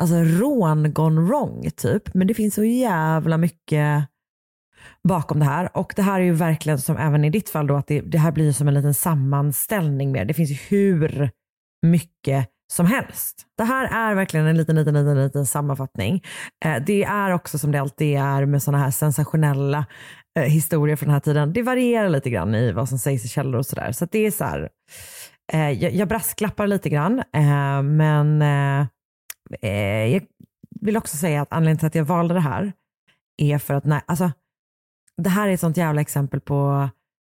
[0.03, 2.15] alltså rån gone wrong typ.
[2.15, 4.05] Men det finns så jävla mycket
[5.09, 5.77] bakom det här.
[5.77, 8.19] Och det här är ju verkligen som även i ditt fall då att det, det
[8.19, 10.25] här blir som en liten sammanställning mer.
[10.25, 11.31] Det finns ju hur
[11.87, 13.47] mycket som helst.
[13.59, 16.23] Det här är verkligen en liten, liten, liten, liten sammanfattning.
[16.65, 19.87] Eh, det är också som det alltid är med sådana här sensationella
[20.39, 21.53] eh, historier från den här tiden.
[21.53, 23.93] Det varierar lite grann i vad som sägs i källor och sådär.
[23.93, 24.69] Så att det är så här,
[25.53, 28.87] eh, jag, jag brasklappar lite grann, eh, men eh,
[29.63, 30.23] eh, jag
[30.81, 32.73] vill också säga att anledningen till att jag valde det här
[33.37, 34.33] är för att, nej, alltså,
[35.17, 36.89] det här är ett sånt jävla exempel på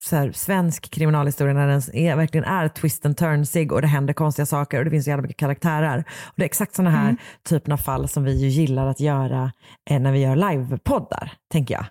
[0.04, 4.14] så här, svensk kriminalhistoria när den är, verkligen är twist and turnsig och det händer
[4.14, 5.98] konstiga saker och det finns så jävla mycket karaktärer.
[6.26, 7.18] Och det är exakt sådana här
[7.50, 9.52] typen av fall som vi ju gillar att göra
[9.90, 11.86] eh, när vi gör livepoddar, tänker jag.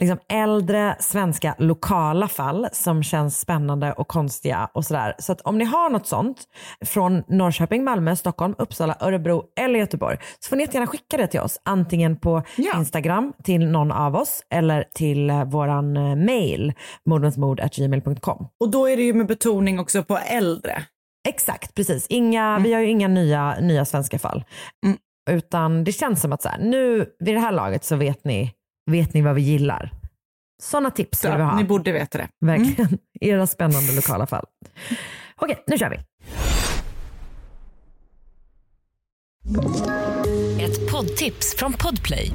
[0.00, 5.14] Liksom äldre svenska lokala fall som känns spännande och konstiga och sådär.
[5.18, 6.38] Så att om ni har något sånt
[6.84, 11.40] från Norrköping, Malmö, Stockholm, Uppsala, Örebro eller Göteborg så får ni jättegärna skicka det till
[11.40, 11.60] oss.
[11.64, 12.78] Antingen på Ja.
[12.78, 16.72] Instagram till någon av oss eller till eh, våran eh, mail
[17.06, 18.48] mordensmord.gmail.com.
[18.60, 20.82] Och då är det ju med betoning också på äldre.
[21.28, 22.06] Exakt, precis.
[22.08, 24.44] Inga, Vi har ju inga nya, nya svenska fall.
[24.86, 24.96] Mm.
[25.30, 28.52] Utan det känns som att så här, nu vid det här laget så vet ni,
[28.86, 29.92] vet ni vad vi gillar.
[30.62, 31.56] Sådana tips vill vi Så, ha.
[31.56, 32.28] ni borde veta det.
[32.40, 32.98] Verkligen.
[33.20, 34.44] Era spännande lokala fall.
[35.36, 35.96] Okej, nu kör vi.
[40.62, 42.30] Ett poddtips från Podplay.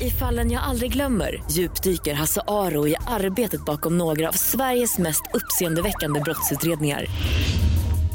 [0.00, 5.22] I fallen jag aldrig glömmer djupdyker Hasse Aro i arbetet bakom några av Sveriges mest
[5.34, 7.06] uppseendeväckande brottsutredningar.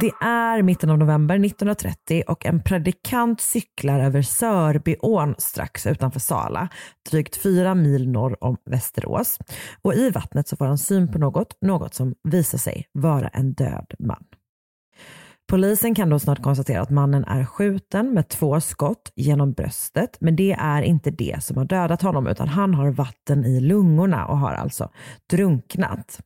[0.00, 6.68] Det är mitten av november 1930 och en predikant cyklar över Sörbyån strax utanför Sala,
[7.10, 9.38] drygt fyra mil norr om Västerås.
[9.82, 13.52] Och i vattnet så får han syn på något, något som visar sig vara en
[13.52, 14.24] död man.
[15.48, 20.36] Polisen kan då snart konstatera att mannen är skjuten med två skott genom bröstet, men
[20.36, 24.38] det är inte det som har dödat honom utan han har vatten i lungorna och
[24.38, 24.90] har alltså
[25.30, 26.20] drunknat.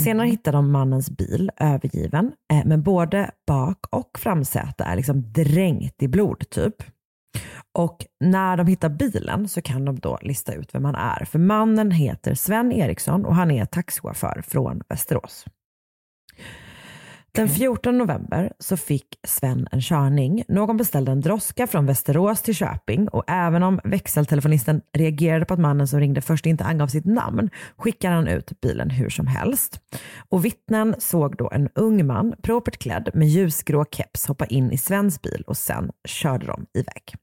[0.00, 6.02] Senare hittar de mannens bil övergiven, eh, men både bak och framsäte är liksom dränkt
[6.02, 6.82] i blod typ.
[7.78, 11.24] Och när de hittar bilen så kan de då lista ut vem han är.
[11.24, 15.44] För mannen heter Sven Eriksson och han är taxichaufför från Västerås.
[17.36, 20.44] Den 14 november så fick Sven en körning.
[20.48, 25.60] Någon beställde en droska från Västerås till Köping och även om växeltelefonisten reagerade på att
[25.60, 29.80] mannen som ringde först inte angav sitt namn skickar han ut bilen hur som helst.
[30.28, 34.78] Och vittnen såg då en ung man, propert klädd med ljusgrå keps hoppa in i
[34.78, 37.14] Svens bil och sen körde de iväg.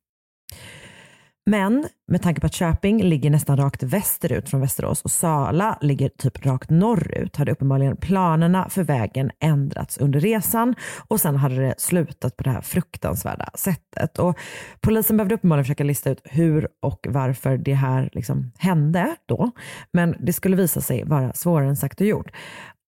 [1.51, 6.09] Men med tanke på att Köping ligger nästan rakt västerut från Västerås och Sala ligger
[6.09, 10.75] typ rakt norrut hade uppenbarligen planerna för vägen ändrats under resan
[11.07, 14.19] och sen hade det slutat på det här fruktansvärda sättet.
[14.19, 14.37] Och
[14.81, 19.51] polisen behövde uppenbarligen försöka lista ut hur och varför det här liksom hände då.
[19.93, 22.31] Men det skulle visa sig vara svårare än sagt och gjort.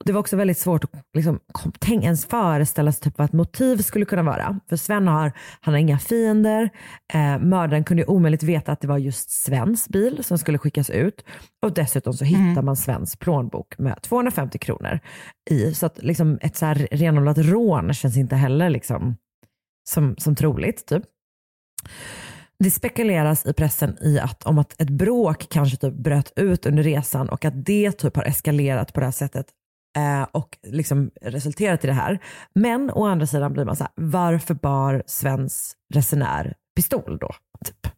[0.06, 1.40] Det var också väldigt svårt att liksom,
[1.80, 4.60] tänk, ens föreställa sig typ vad ett motiv skulle kunna vara.
[4.70, 5.32] För Sven har,
[5.62, 6.70] han har inga fiender.
[7.14, 10.90] Eh, mördaren kunde ju omöjligt veta att det var just Svens bil som skulle skickas
[10.90, 11.26] ut.
[11.62, 15.00] Och dessutom så hittar man Svens plånbok med 250 kronor
[15.50, 15.74] i.
[15.74, 19.16] Så att liksom, ett så här renodlat rån känns inte heller liksom,
[19.90, 20.86] som, som troligt.
[20.86, 21.04] Typ.
[22.60, 26.84] Det spekuleras i pressen i att, om att ett bråk kanske typ bröt ut under
[26.84, 29.46] resan och att det typ har eskalerat på det här sättet
[29.98, 32.20] eh, och liksom resulterat i det här.
[32.56, 37.30] Men å andra sidan blir man så här, varför bar Svens resenär pistol då?
[37.66, 37.94] Typ.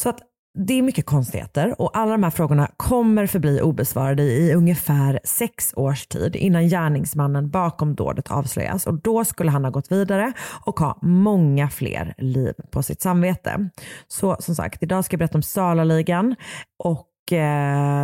[0.00, 0.20] Så att
[0.58, 5.72] det är mycket konstigheter och alla de här frågorna kommer förbli obesvarade i ungefär sex
[5.76, 10.32] års tid innan gärningsmannen bakom dådet avslöjas och då skulle han ha gått vidare
[10.64, 13.70] och ha många fler liv på sitt samvete.
[14.08, 16.36] Så som sagt, idag ska jag berätta om Salaligan
[16.84, 17.06] och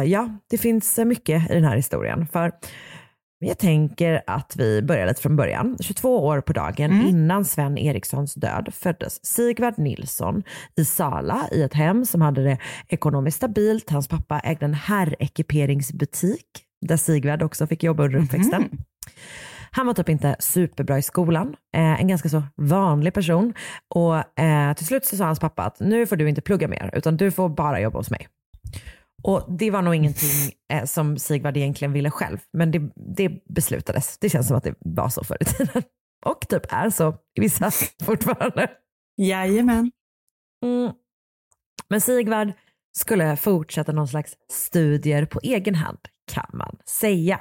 [0.05, 2.27] ja, det finns mycket i den här historien.
[2.33, 2.53] För
[3.45, 5.77] jag tänker att vi börjar lite från början.
[5.81, 10.43] 22 år på dagen innan Sven Erikssons död föddes Sigvard Nilsson
[10.77, 12.59] i Sala i ett hem som hade det
[12.89, 13.91] ekonomiskt stabilt.
[13.91, 16.47] Hans pappa ägde en herrekiperingsbutik
[16.87, 18.69] där Sigvard också fick jobba under uppväxten.
[19.71, 23.55] Han var typ inte superbra i skolan, eh, en ganska så vanlig person.
[23.95, 26.91] Och eh, till slut så sa hans pappa att nu får du inte plugga mer,
[26.93, 28.29] utan du får bara jobba hos mig.
[29.23, 34.19] Och det var nog ingenting eh, som Sigvard egentligen ville själv, men det, det beslutades.
[34.19, 35.83] Det känns som att det var så förr i tiden.
[36.27, 37.71] Och typ är så i vissa
[38.05, 38.71] fortfarande.
[39.17, 39.91] Jajamän.
[40.65, 40.93] Mm.
[41.89, 42.53] Men Sigvard
[42.99, 45.99] skulle fortsätta någon slags studier på egen hand
[46.33, 47.41] kan man säga.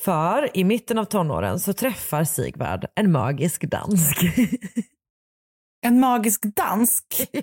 [0.00, 4.24] För i mitten av tonåren så träffar Sigvard en magisk dansk.
[5.84, 7.28] En magisk dansk?
[7.32, 7.42] Ja.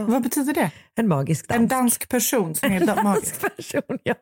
[0.00, 0.70] Vad betyder det?
[0.96, 1.60] En magisk dansk.
[1.60, 3.40] En dansk person som är En magisk?
[3.42, 4.14] dansk person, ja.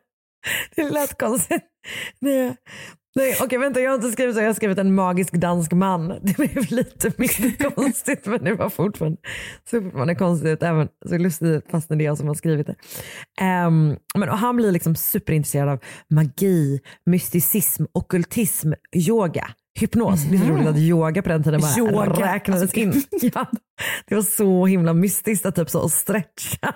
[0.75, 1.63] Det lät konstigt.
[2.19, 2.55] Nej,
[3.15, 6.07] nej, okej vänta jag har inte skrivit så, jag har skrivit en magisk dansk man.
[6.07, 9.17] Det blev lite mer konstigt men det var fortfarande,
[9.69, 12.75] så fortfarande konstigt även så lustigt fastän det är jag som har skrivit det.
[13.41, 19.47] Ehm, men, och han blir liksom superintresserad av magi, mysticism, ockultism, yoga.
[19.79, 23.03] Hypnos, det är så roligt att yoga på den tiden bara Yoga, räknades alltså- in.
[23.33, 23.45] Ja,
[24.07, 26.73] det var så himla mystiskt att typ så stretcha.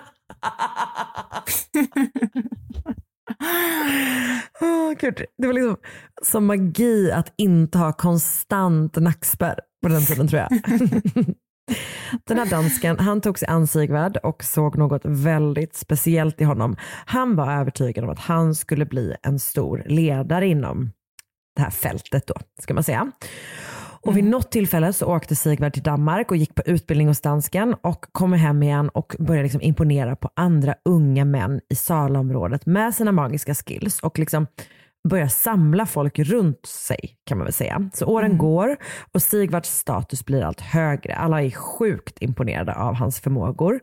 [4.60, 5.76] Åh, Gud, det var liksom
[6.22, 10.48] som magi att inte ha konstant nackspärr på den tiden tror jag.
[12.26, 16.76] Den här dansken, han tog sig an Sigvard och såg något väldigt speciellt i honom.
[17.06, 20.90] Han var övertygad om att han skulle bli en stor ledare inom
[21.56, 23.12] det här fältet då, ska man säga.
[24.06, 27.74] Och vid något tillfälle så åkte Sigvard till Danmark och gick på utbildning hos dansken
[27.82, 32.94] och kommer hem igen och börjar liksom imponera på andra unga män i Salaområdet med
[32.94, 34.46] sina magiska skills och liksom
[35.08, 37.90] börjar samla folk runt sig kan man väl säga.
[37.94, 38.76] Så åren går
[39.12, 41.14] och Sigvards status blir allt högre.
[41.14, 43.80] Alla är sjukt imponerade av hans förmågor.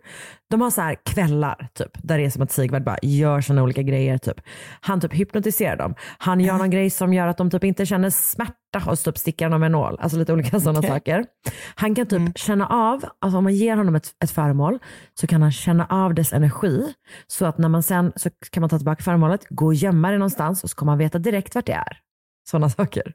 [0.54, 3.64] De har så här kvällar typ, där det är som att Sigvard bara gör sina
[3.64, 4.18] olika grejer.
[4.18, 4.42] Typ.
[4.82, 5.96] Han typ hypnotiserar dem.
[6.18, 9.50] Han gör någon grej som gör att de typ inte känner smärta och typ stickar
[9.50, 9.98] dem med nål.
[10.00, 10.90] Alltså lite olika sådana Okej.
[10.90, 11.26] saker.
[11.76, 14.80] Han kan typ känna av, alltså om man ger honom ett, ett föremål
[15.14, 16.94] så kan han känna av dess energi.
[17.28, 20.18] Så att när man sen så kan man ta tillbaka föremålet, gå och gömma det
[20.18, 21.98] någonstans och så kommer man veta direkt vart det är.
[22.50, 23.14] Sådana saker.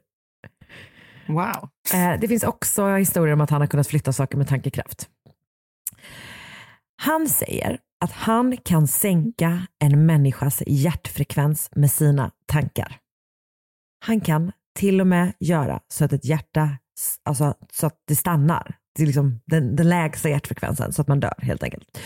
[1.27, 1.69] Wow.
[1.93, 5.09] Eh, det finns också historier om att han har kunnat flytta saker med tankekraft.
[7.01, 12.97] Han säger att han kan sänka en människas hjärtfrekvens med sina tankar.
[14.05, 16.77] Han kan till och med göra så att ett hjärta,
[17.23, 18.75] alltså så att det stannar.
[18.95, 21.99] Det är liksom den, den lägsta hjärtfrekvensen så att man dör helt enkelt.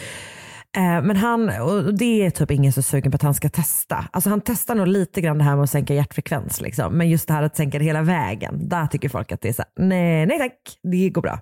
[0.77, 4.05] Eh, Men han, och det är typ ingen så sugen på att han ska testa.
[4.11, 6.61] Alltså han testar nog lite grann det här med att sänka hjärtfrekvens.
[6.61, 6.97] Liksom.
[6.97, 9.53] Men just det här att sänka det hela vägen, där tycker folk att det är
[9.53, 10.57] så här, nej, nej tack,
[10.91, 11.39] det går bra.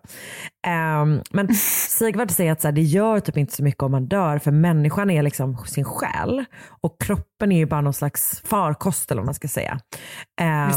[0.68, 1.54] Ehm, men
[1.90, 4.52] Sigvard säger att så här, det gör typ inte så mycket om man dör, för
[4.52, 6.46] människan är liksom sin själ
[6.82, 9.80] och kroppen är ju bara någon slags farkost eller vad man ska säga.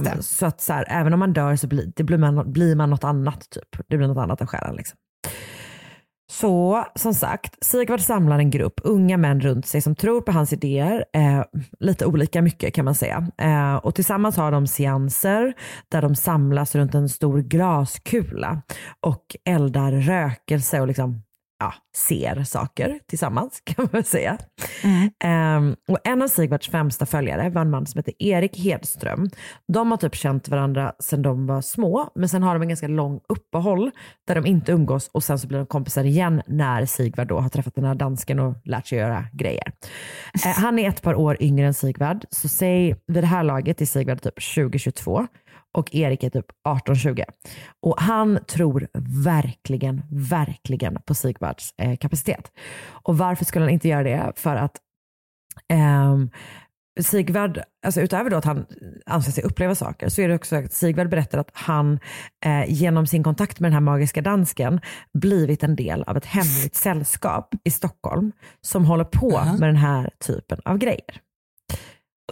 [0.04, 0.22] Det.
[0.22, 2.90] så att så här, även om man dör så blir, det blir, man, blir man
[2.90, 3.50] något annat.
[3.50, 3.88] typ.
[3.88, 4.76] Det blir något annat än själen.
[4.76, 4.98] Liksom.
[6.30, 10.52] Så som sagt, Sigvard samlar en grupp unga män runt sig som tror på hans
[10.52, 11.42] idéer, eh,
[11.80, 13.28] lite olika mycket kan man säga.
[13.38, 15.54] Eh, och tillsammans har de seanser
[15.88, 18.62] där de samlas runt en stor glaskula
[19.00, 21.22] och eldar rökelse och liksom
[21.58, 24.38] ja, ser saker tillsammans kan man väl säga.
[25.24, 29.28] Ehm, och en av Sigvards främsta följare var en man som heter Erik Hedström.
[29.72, 32.88] De har typ känt varandra sedan de var små, men sen har de en ganska
[32.88, 33.90] lång uppehåll
[34.26, 37.48] där de inte umgås och sen så blir de kompisar igen när Sigvard då har
[37.48, 39.72] träffat den här dansken och lärt sig göra grejer.
[40.46, 43.80] Eh, han är ett par år yngre än Sigvard, så säg vid det här laget
[43.80, 45.26] är Sigvard typ 2022
[45.74, 47.24] och Erik är typ 18-20.
[47.82, 48.88] Och han tror
[49.24, 52.52] verkligen, verkligen på Sigvards eh, kapacitet.
[52.86, 54.32] Och varför skulle han inte göra det?
[54.36, 54.76] För att
[55.68, 56.30] ehm,
[57.00, 58.66] Sigvard, alltså utöver då att han
[59.06, 61.98] anser sig uppleva saker, så är det också att Sigvard berättar att han
[62.44, 64.80] eh, genom sin kontakt med den här magiska dansken
[65.18, 70.10] blivit en del av ett hemligt sällskap i Stockholm som håller på med den här
[70.26, 71.20] typen av grejer.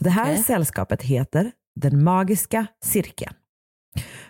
[0.00, 3.34] Och det här sällskapet heter Den magiska cirkeln.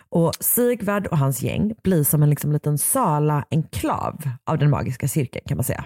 [0.09, 5.43] Och Sigvard och hans gäng blir som en liksom liten Sala-enklav av den magiska cirkeln
[5.47, 5.85] kan man säga.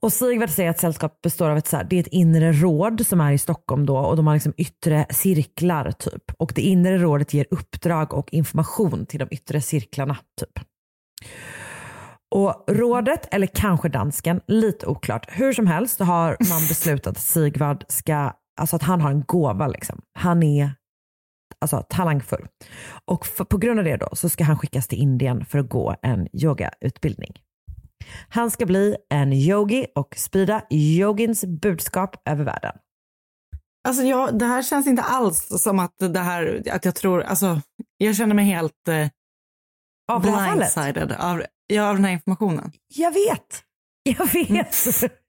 [0.00, 3.06] Och Sigvard säger att sällskapet består av ett, så här, det är ett inre råd
[3.06, 6.22] som är i Stockholm då och de har liksom yttre cirklar typ.
[6.38, 10.64] Och det inre rådet ger uppdrag och information till de yttre cirklarna typ.
[12.30, 15.26] Och rådet, eller kanske dansken, lite oklart.
[15.28, 19.22] Hur som helst så har man beslutat att Sigvard ska, alltså att han har en
[19.22, 20.00] gåva liksom.
[20.12, 20.74] Han är
[21.58, 22.46] alltså talangfull.
[23.04, 25.68] Och för, på grund av det då så ska han skickas till Indien för att
[25.68, 27.32] gå en yogautbildning.
[28.28, 32.72] Han ska bli en yogi och sprida yogins budskap över världen.
[33.88, 37.60] Alltså jag, det här känns inte alls som att det här, att jag tror, alltså
[37.96, 39.08] jag känner mig helt eh,
[40.12, 42.72] Av blindsided av, ja, av den här informationen.
[42.94, 43.62] Jag vet,
[44.02, 44.76] jag vet,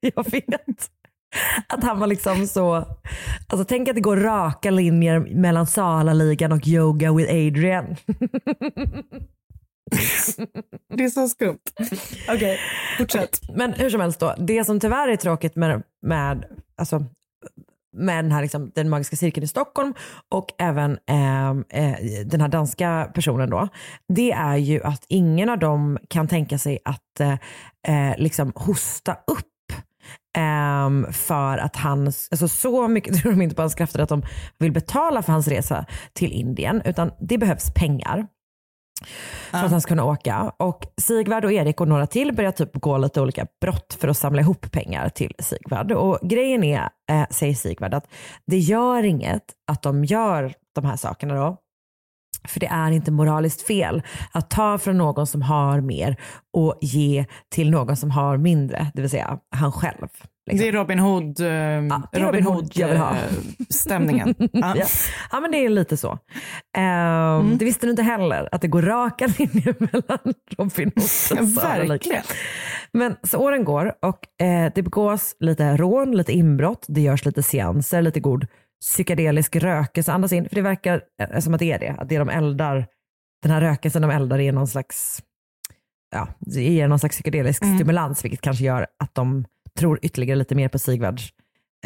[0.00, 0.90] jag vet.
[1.66, 2.74] Att han var liksom så,
[3.46, 7.96] alltså tänk att det går raka linjer mellan Sala-ligan och Yoga with Adrian.
[10.94, 11.58] Det är så skumt.
[12.28, 12.58] Okej,
[12.98, 13.40] fortsätt.
[13.54, 16.44] Men hur som helst då, det som tyvärr är tråkigt med, med,
[16.76, 17.04] alltså,
[17.92, 19.94] med den här liksom, den magiska cirkeln i Stockholm
[20.28, 23.68] och även eh, eh, den här danska personen då,
[24.08, 27.32] det är ju att ingen av dem kan tänka sig att eh,
[27.88, 29.46] eh, liksom hosta upp
[30.38, 34.22] Ehm, för att han, alltså så mycket tror de inte på hans krafter att de
[34.58, 38.26] vill betala för hans resa till Indien, utan det behövs pengar
[39.50, 40.52] för att han ska kunna åka.
[40.56, 44.16] Och Sigvard och Erik och några till börjar typ gå lite olika brott för att
[44.16, 45.92] samla ihop pengar till Sigvard.
[45.92, 48.08] Och grejen är, eh, säger Sigvard, att
[48.46, 51.56] det gör inget att de gör de här sakerna då.
[52.48, 54.02] För det är inte moraliskt fel
[54.32, 56.16] att ta från någon som har mer
[56.56, 60.06] och ge till någon som har mindre, det vill säga han själv.
[60.46, 60.60] liksom.
[60.62, 61.50] Det är Robin Hood, eh, det
[62.12, 63.12] är Robin Hood Hood eh,
[63.70, 64.34] stämningen.
[64.52, 64.74] Ja.
[64.76, 64.86] ja.
[65.32, 66.18] ja men det är lite så.
[66.76, 71.48] Ehm, Det visste du inte heller, att det går raka linjer mellan Robin Hood och
[71.50, 71.84] Sara.
[71.84, 72.22] Verkligen.
[72.92, 77.42] Men så åren går och eh, det begås lite rån, lite inbrott, det görs lite
[77.42, 78.46] seanser, lite god
[78.80, 80.48] psykedelisk rökelse andas in.
[80.48, 82.86] För det verkar eh, som att det är det, att det de eldar,
[83.42, 85.22] den här rökelsen de eldar är någon slags,
[86.10, 89.44] ja, ger någon slags psykedelisk stimulans vilket kanske gör att de
[89.78, 91.32] tror ytterligare lite mer på Sigvards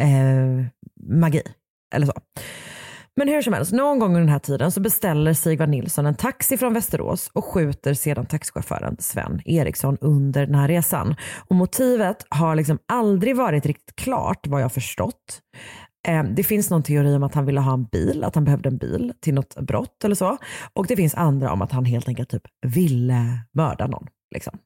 [0.01, 0.67] eh,
[1.11, 1.43] magi.
[1.95, 2.13] Eller så.
[3.17, 6.15] Men hur som helst, någon gång under den här tiden så beställer Sigvard Nilsson en
[6.15, 11.15] taxi från Västerås och skjuter sedan taxichauffören Sven Eriksson under den här resan.
[11.49, 15.41] Och motivet har liksom aldrig varit riktigt klart vad jag förstått.
[16.09, 18.69] Eh, Det finns någon teori om att han ville ha en bil, att han behövde
[18.69, 20.37] en bil till något brott eller så.
[20.75, 24.07] Och det finns andra om att han helt enkelt typ ville mörda någon.
[24.35, 24.59] Liksom.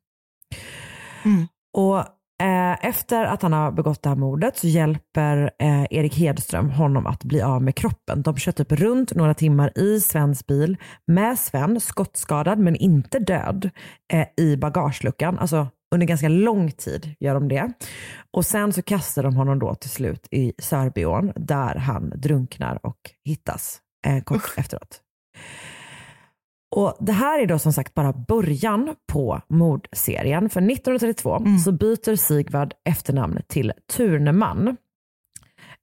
[1.77, 1.99] Och
[2.43, 7.07] eh, efter att han har begått det här mordet så hjälper eh, Erik Hedström honom
[7.07, 8.23] att bli av med kroppen.
[8.23, 10.77] De kör typ runt några timmar i Svens bil
[11.07, 13.71] med Sven, skottskadad men inte död,
[14.13, 15.39] eh, i bagageluckan.
[15.39, 17.73] Alltså under ganska lång tid gör de det.
[18.31, 22.99] Och sen så kastar de honom då till slut i Sörbyån där han drunknar och
[23.25, 25.01] hittas eh, kort efteråt.
[26.77, 30.51] Och Det här är då som sagt bara början på mordserien.
[30.51, 34.77] För 1932 så byter Sigvard efternamn till Turneman.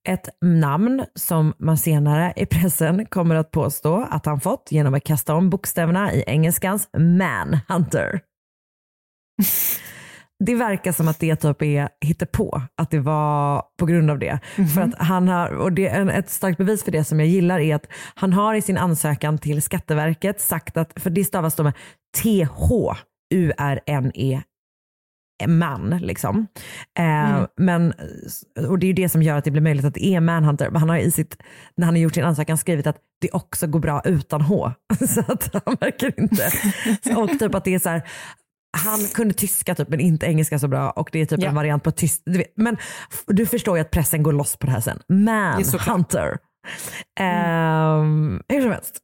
[0.07, 5.03] Ett namn som man senare i pressen kommer att påstå att han fått genom att
[5.03, 8.21] kasta om bokstäverna i engelskans manhunter.
[10.39, 14.39] Det verkar som att det typ är hittepå, att det var på grund av det.
[14.73, 17.29] För att han har, och det är en, ett starkt bevis för det som jag
[17.29, 21.55] gillar är att han har i sin ansökan till Skatteverket sagt att, för det stavas
[21.55, 21.73] då med
[22.23, 23.21] T-H-U-R-N-E
[25.47, 25.99] man.
[26.01, 26.47] Liksom.
[26.99, 27.93] Eh, men,
[28.67, 30.69] och det är ju det som gör att det blir möjligt att det är Manhunter.
[30.69, 31.37] Men han har i sitt,
[31.77, 34.71] när han har gjort sin ansökan skrivit att det också går bra utan H.
[35.09, 36.51] så att han verkar inte...
[37.15, 38.01] och typ att det är så här,
[38.75, 41.49] han kunde tyska typ men inte engelska så bra och det är typ Ja.
[41.49, 42.21] en variant på tyst.
[42.25, 42.53] Du vet.
[42.55, 42.77] Men
[43.27, 44.99] du förstår ju att pressen går loss på det här sen.
[45.09, 45.63] Man.
[45.87, 46.37] Hunter.
[47.19, 49.01] Ehm, hur som helst.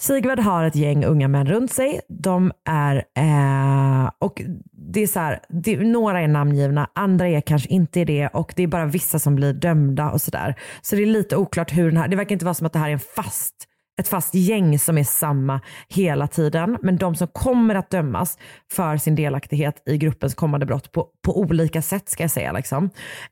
[0.00, 2.00] Sigvard har ett gäng unga män runt sig.
[2.08, 7.68] De är, eh, och det är så här, det, några är namngivna, andra är kanske
[7.68, 10.54] inte det och det är bara vissa som blir dömda och sådär.
[10.82, 12.78] Så det är lite oklart hur den här, det verkar inte vara som att det
[12.78, 13.54] här är en fast,
[13.98, 16.78] ett fast gäng som är samma hela tiden.
[16.82, 18.38] Men de som kommer att dömas
[18.72, 22.90] för sin delaktighet i gruppens kommande brott på, på olika sätt ska jag säga, liksom,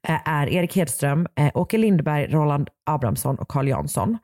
[0.08, 4.18] eh, är Erik Hedström, eh, Åke Lindberg, Roland Abrahamsson och Carl Jansson.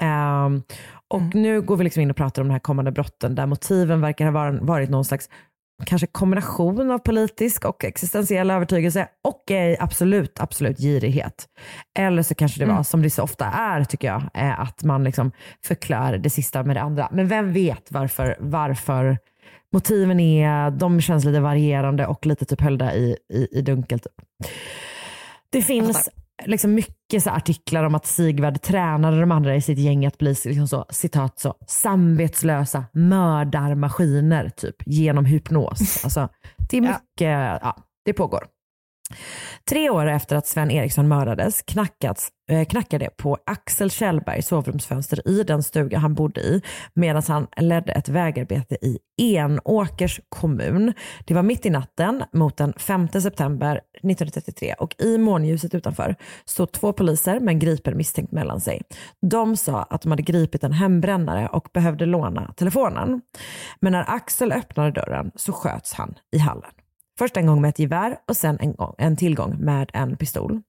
[0.00, 0.62] Ehm,
[1.08, 4.00] och nu går vi liksom in och pratar om de här kommande brotten där motiven
[4.00, 5.28] verkar ha varit någon slags
[5.84, 11.48] kanske kombination av politisk och existentiell övertygelse och eh, absolut, absolut girighet.
[11.98, 15.04] Eller så kanske det var, som det så ofta är tycker jag, eh, att man
[15.04, 15.32] liksom
[15.64, 17.08] förklär det sista med det andra.
[17.12, 19.18] Men vem vet varför, varför
[19.72, 23.98] motiven är, de känns lite varierande och lite typ höljda i, i, i dunkel.
[23.98, 24.12] Typ.
[25.50, 26.08] Det finns
[26.44, 30.28] liksom mycket så artiklar om att Sigvard tränade de andra i sitt gäng att bli
[30.44, 36.00] liksom så, citat så, samvetslösa mördarmaskiner typ genom hypnos.
[36.04, 36.28] Alltså,
[36.70, 37.76] det är mycket, ja.
[38.04, 38.46] det pågår.
[39.68, 45.42] Tre år efter att Sven Eriksson mördades knackats, eh, knackade på Axel Kjellbergs sovrumsfönster i
[45.42, 46.62] den stuga han bodde i
[46.94, 50.92] medan han ledde ett vägarbete i Enåkers kommun.
[51.24, 56.72] Det var mitt i natten mot den 5 september 1933 och i månljuset utanför stod
[56.72, 58.82] två poliser med en gripen misstänkt mellan sig.
[59.30, 63.20] De sa att de hade gripit en hembrännare och behövde låna telefonen.
[63.80, 66.70] Men när Axel öppnade dörren så sköts han i hallen.
[67.18, 70.60] Först en gång med ett gevär och sen en, gång, en tillgång med en pistol.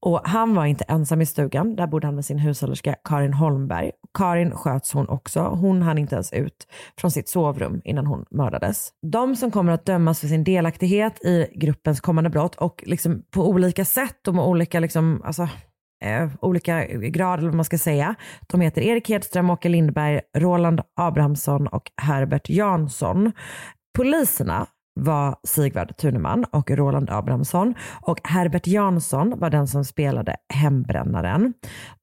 [0.00, 1.76] Och han var inte ensam i stugan.
[1.76, 3.90] Där bodde han med sin hushållerska Karin Holmberg.
[4.18, 5.40] Karin sköts hon också.
[5.40, 6.66] Hon hann inte ens ut
[7.00, 8.90] från sitt sovrum innan hon mördades.
[9.12, 13.48] De som kommer att dömas för sin delaktighet i gruppens kommande brott och liksom på
[13.48, 15.48] olika sätt och med olika, liksom, alltså,
[16.04, 18.14] eh, olika grad eller vad man ska säga.
[18.46, 23.32] De heter Erik Hedström, Åke Lindberg, Roland Abrahamsson och Herbert Jansson.
[23.96, 24.66] Poliserna
[24.96, 31.54] var Sigvard Thuneman och Roland Abrahamsson och Herbert Jansson var den som spelade hembrännaren.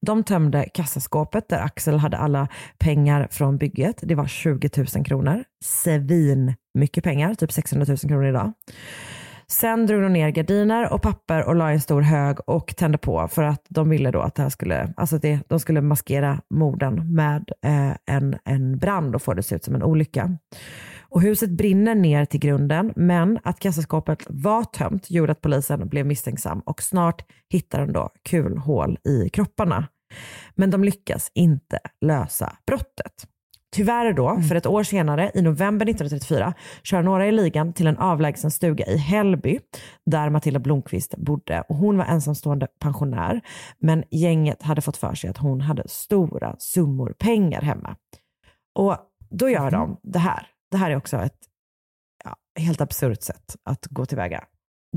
[0.02, 4.00] De tömde kassaskåpet där Axel hade alla pengar från bygget.
[4.02, 5.44] Det var 20 000 kronor.
[5.64, 8.54] Svin mycket pengar, typ 600 000 kronor idag.
[9.48, 12.98] Sen drog de ner gardiner och papper och la i en stor hög och tände
[12.98, 16.42] på för att de ville då att det här skulle, alltså det, de skulle maskera
[16.50, 20.38] morden med eh, en, en brand och få det att se ut som en olycka.
[21.14, 26.06] Och huset brinner ner till grunden men att kassaskåpet var tömt gjorde att polisen blev
[26.06, 29.88] misstänksam och snart hittar de då kulhål i kropparna.
[30.56, 33.28] Men de lyckas inte lösa brottet.
[33.76, 36.54] Tyvärr då, för ett år senare, i november 1934,
[36.84, 39.60] kör några i ligan till en avlägsen stuga i Hällby,
[40.06, 41.64] där Matilda Blomqvist bodde.
[41.70, 43.42] Och hon var ensamstående pensionär,
[43.80, 47.96] men gänget hade fått för sig att hon hade stora summor pengar hemma.
[48.76, 48.98] Och
[49.30, 50.53] då gör de det här.
[50.74, 51.38] Det här är också ett
[52.24, 54.44] ja, helt absurt sätt att gå tillväga.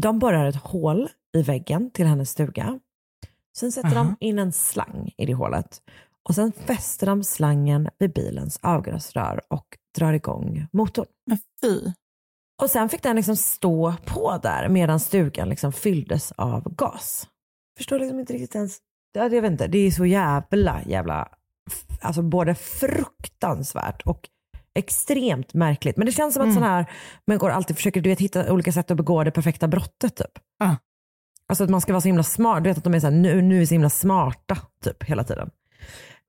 [0.00, 2.80] De borrar ett hål i väggen till hennes stuga.
[3.58, 5.82] Sen sätter de in en slang i det hålet
[6.28, 9.66] och sen fäster de slangen vid bilens avgasrör och
[9.98, 11.06] drar igång motorn.
[11.26, 11.92] Men fy.
[12.62, 17.28] Och sen fick den liksom stå på där medan stugan liksom fylldes av gas.
[17.76, 18.78] Förstår liksom inte riktigt ens.
[19.12, 21.28] Ja, Jag vet inte, det är så jävla, jävla,
[22.00, 24.28] alltså både fruktansvärt och
[24.76, 25.96] extremt märkligt.
[25.96, 26.54] Men det känns som att Mm.
[26.54, 26.86] sådana här
[27.26, 30.16] människor alltid försöker du vet, hitta olika sätt att begå det perfekta brottet.
[30.16, 30.38] Typ.
[30.60, 30.76] Ah.
[31.48, 32.64] Alltså att man ska vara så himla smart.
[32.64, 35.24] Du vet att de är så här, nu, nu är så himla smarta typ hela
[35.24, 35.50] tiden.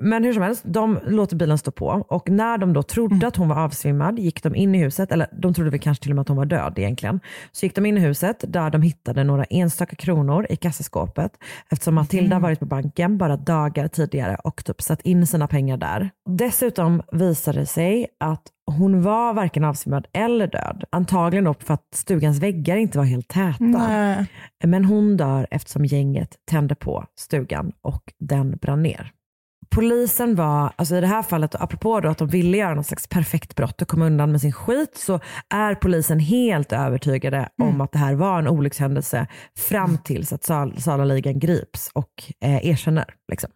[0.04, 3.36] Men hur som helst, de låter bilen stå på och när de då trodde att
[3.36, 6.16] hon var avsvimmad gick de in i huset, eller de trodde väl kanske till och
[6.16, 7.20] med att hon var död egentligen.
[7.52, 11.32] Så gick de in i huset där de hittade några enstaka kronor i kassaskåpet
[11.72, 16.10] eftersom Matilda varit på banken bara dagar tidigare och typ satt in sina pengar där.
[16.30, 20.84] Dessutom visade det sig att hon var varken avsvimmad eller död.
[20.90, 23.56] Antagligen då för att stugans väggar inte var helt täta.
[23.60, 24.26] Nej.
[24.64, 29.12] Men hon dör eftersom gänget tände på stugan och den brann ner.
[29.70, 33.08] Polisen var, alltså i det här fallet, apropå då att de ville göra något slags
[33.08, 37.92] perfekt brott och komma undan med sin skit, så är polisen helt övertygade om att
[37.92, 43.06] det här var en olyckshändelse fram tills att Sal- Salaligan grips och eh, erkänner.
[43.32, 43.50] Liksom.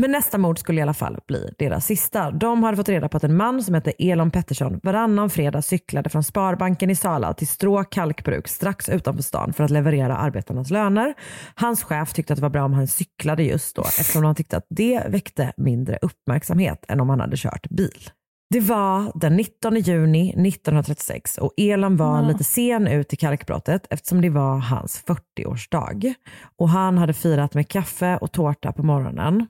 [0.00, 2.30] Men nästa mord skulle i alla fall bli deras sista.
[2.30, 6.10] De hade fått reda på att en man som hette Elon Pettersson varannan fredag cyklade
[6.10, 11.14] från Sparbanken i Sala till Strå kalkbruk strax utanför stan för att leverera arbetarnas löner.
[11.54, 14.56] Hans chef tyckte att det var bra om han cyklade just då eftersom han tyckte
[14.56, 18.10] att det väckte mindre uppmärksamhet än om han hade kört bil.
[18.50, 22.28] Det var den 19 juni 1936 och Elan var Ja.
[22.28, 26.14] lite sen ut i kalkbrottet eftersom det var hans 40-årsdag.
[26.58, 29.46] Och han hade firat med kaffe och tårta på morgonen.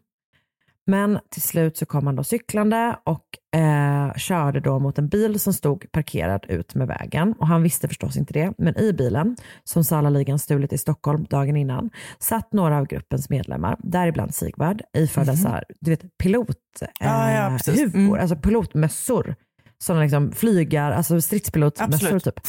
[0.89, 5.41] Men till slut så kom han då cyklande och eh, körde då mot en bil
[5.41, 7.33] som stod parkerad ut med vägen.
[7.39, 11.57] Och han visste förstås inte det, men i bilen, som Salaligan stulit i Stockholm dagen
[11.57, 16.89] innan, satt några av gruppens medlemmar, däribland Sigvard, iförda så här, du vet, pilot, eh,
[17.01, 18.13] Ja, ja, Mm.
[18.13, 19.35] alltså pilotmössor.
[19.79, 22.41] Sådana liksom flygar, alltså stridspilotmössor typ.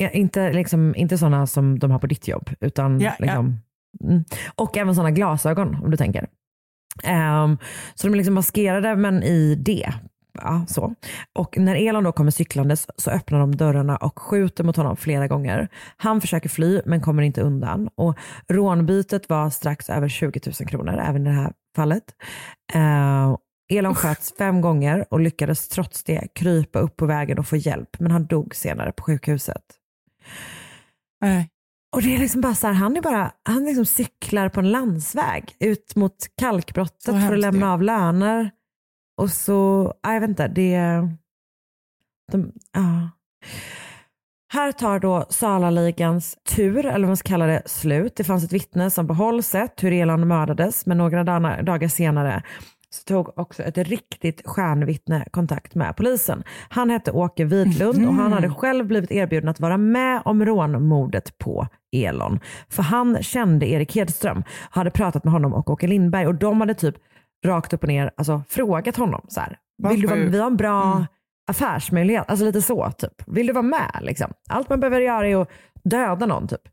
[0.00, 3.12] Ja, Inte, liksom, inte sådana som de har på ditt jobb, utan ja.
[3.18, 3.58] liksom,
[4.04, 4.24] mm.
[4.54, 6.26] och även sådana glasögon om du tänker.
[7.02, 7.58] Ehm,
[7.94, 9.94] så de är liksom maskerade men i det.
[10.42, 10.94] Ja, så.
[11.32, 15.28] Och när Elon då kommer cyklandes så öppnar de dörrarna och skjuter mot honom flera
[15.28, 15.68] gånger.
[15.96, 17.88] Han försöker fly men kommer inte undan.
[17.94, 18.16] Och
[18.48, 22.04] rånbytet var strax över 20 000 kronor även i det här fallet.
[22.72, 23.36] Ehm,
[23.72, 28.00] Elon sköts fem gånger och lyckades trots det krypa upp på vägen och få hjälp
[28.00, 29.62] men han dog senare på sjukhuset.
[31.20, 31.50] Nej.
[31.94, 34.70] Och det är liksom bara så här, han är bara, han liksom cyklar på en
[34.70, 37.72] landsväg ut mot kalkbrottet för att lämna ju.
[37.72, 38.50] av löner.
[39.20, 40.78] Och så, vet inte, det,
[42.32, 43.10] de, ja.
[44.52, 48.16] Här tar då Salaligans tur, eller vad man ska kalla det, slut.
[48.16, 51.24] Det fanns ett vittne som på håll sett hur Elon mördades, men några
[51.62, 52.42] dagar senare
[52.94, 56.42] så tog också ett riktigt stjärnvittne kontakt med polisen.
[56.68, 61.38] Han hette Åke Widlund och han hade själv blivit erbjuden att vara med om rånmordet
[61.38, 62.40] på Elon.
[62.68, 66.74] För han kände Erik Hedström, hade pratat med honom och Åke Lindberg och de hade
[66.74, 66.94] typ
[67.46, 69.58] rakt upp och ner alltså, frågat honom så här.
[69.88, 70.34] Vill du vara, sjukt.
[70.34, 71.06] vi har en bra Mm
[71.46, 73.22] affärsmöjlighet, alltså lite så typ.
[73.26, 74.32] Vill du vara med liksom?
[74.48, 75.50] Allt man behöver göra är att
[75.84, 76.68] döda någon typ.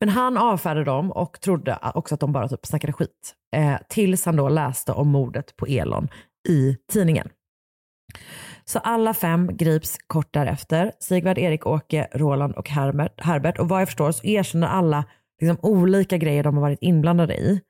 [0.00, 3.34] Men han avfärdade dem och trodde också att de bara typ snackade skit.
[3.56, 6.08] Eh, tills han då läste om mordet på Elon
[6.48, 7.28] i tidningen.
[8.64, 10.92] Så alla fem grips kort därefter.
[11.00, 13.20] Sigvard, Erik, Åke, Roland och Herbert.
[13.20, 13.58] Herbert.
[13.58, 15.04] Och vad jag förstår så erkänner alla
[15.40, 17.60] liksom, olika grejer de har varit inblandade i.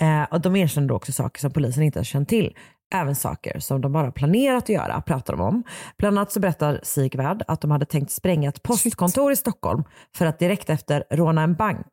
[0.00, 2.56] Eh, och de erkänner då också saker som polisen inte har känt till.
[2.94, 5.62] Även saker som de bara planerat att göra, pratar de om.
[5.98, 9.84] Bland annat så berättar Sigvard att de hade tänkt spränga ett postkontor i Stockholm
[10.16, 11.86] för att direkt efter råna en bank.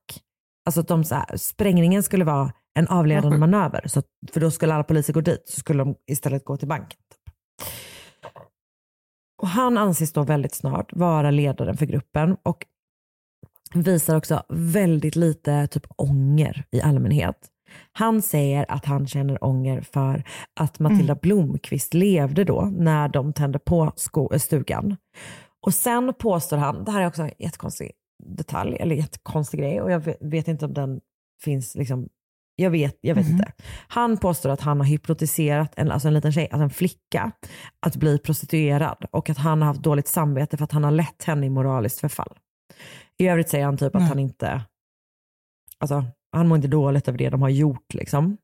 [0.66, 3.88] Alltså att de, så här, sprängningen skulle vara en avledande manöver.
[3.88, 4.02] Så
[4.34, 7.00] för då skulle alla poliser gå dit, så skulle de istället gå till banken.
[7.12, 7.34] Typ.
[9.42, 12.66] Och han anses då väldigt snart vara ledaren för gruppen och
[13.74, 17.50] visar också väldigt lite typ ånger i allmänhet.
[17.92, 20.24] Han säger att han känner ånger för
[20.60, 24.98] att Matilda Blomqvist levde då när de tände på sko- stugan.
[25.66, 27.92] Och sen påstår han, det här är också en jättekonstig
[28.24, 31.02] detalj, eller jättekonstig grej och jag vet- inte om den
[31.44, 32.10] finns liksom
[32.56, 33.52] jag vet, jag vet inte.
[33.88, 37.32] Han påstår att han har hypnotiserat en, alltså en liten tjej, alltså en flicka,
[37.80, 41.24] att bli prostituerad och att han har haft dåligt samvete för att han har lett
[41.24, 42.38] henne i moraliskt förfall.
[43.18, 44.62] I övrigt säger han typ att han inte,
[45.80, 48.38] alltså han mår inte dåligt över det de har gjort liksom.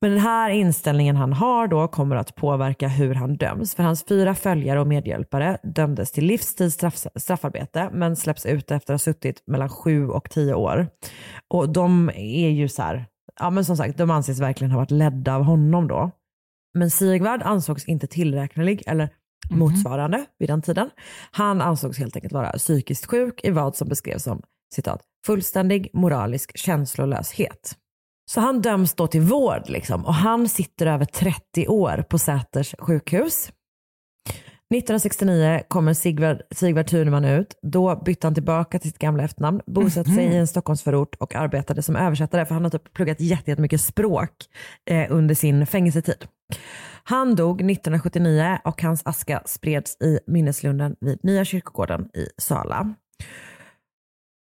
[0.00, 3.74] Men den här inställningen han har då kommer att påverka hur han döms.
[3.74, 8.94] För hans fyra följare och medhjälpare dömdes till livstids straff, straffarbete men släpps ut efter
[8.94, 10.88] att ha suttit mellan sju och tio år.
[11.48, 13.06] Och de är ju så här,
[13.40, 16.10] ja men som sagt, de anses verkligen ha varit ledda av honom då.
[16.74, 19.08] Men Sigvard ansågs inte tillräknelig eller
[19.50, 20.90] motsvarande vid den tiden.
[21.30, 24.42] Han ansågs helt enkelt vara psykiskt sjuk i vad som beskrevs som
[24.74, 27.76] citat, fullständig moralisk känslolöshet.
[28.30, 32.74] Så han döms då till vård liksom, och han sitter över 30 år på Säters
[32.78, 33.52] sjukhus.
[34.74, 37.58] 1969 kommer Sigvard, Sigvard Thunman ut.
[37.62, 41.82] Då bytte han tillbaka till sitt gamla efternamn, bosatte sig i en Stockholmsförort och arbetade
[41.82, 44.30] som översättare för han har typ pluggat jätte- jättemycket språk
[44.90, 46.26] eh, under sin fängelsetid.
[47.02, 52.94] Han dog 1979 och hans aska spreds i minneslunden vid Nya kyrkogården i Sala.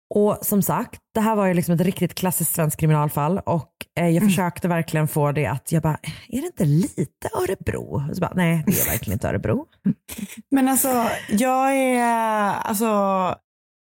[0.10, 4.10] Och som sagt, det här var ju liksom ett riktigt klassiskt svenskt kriminalfall och eh,
[4.10, 5.98] jag försökte verkligen få det att, jag bara,
[6.28, 8.10] är det inte lite Örebro?
[8.10, 9.66] Och så bara, nej det är verkligen inte Örebro.
[10.52, 12.88] Men alltså, jag är, alltså,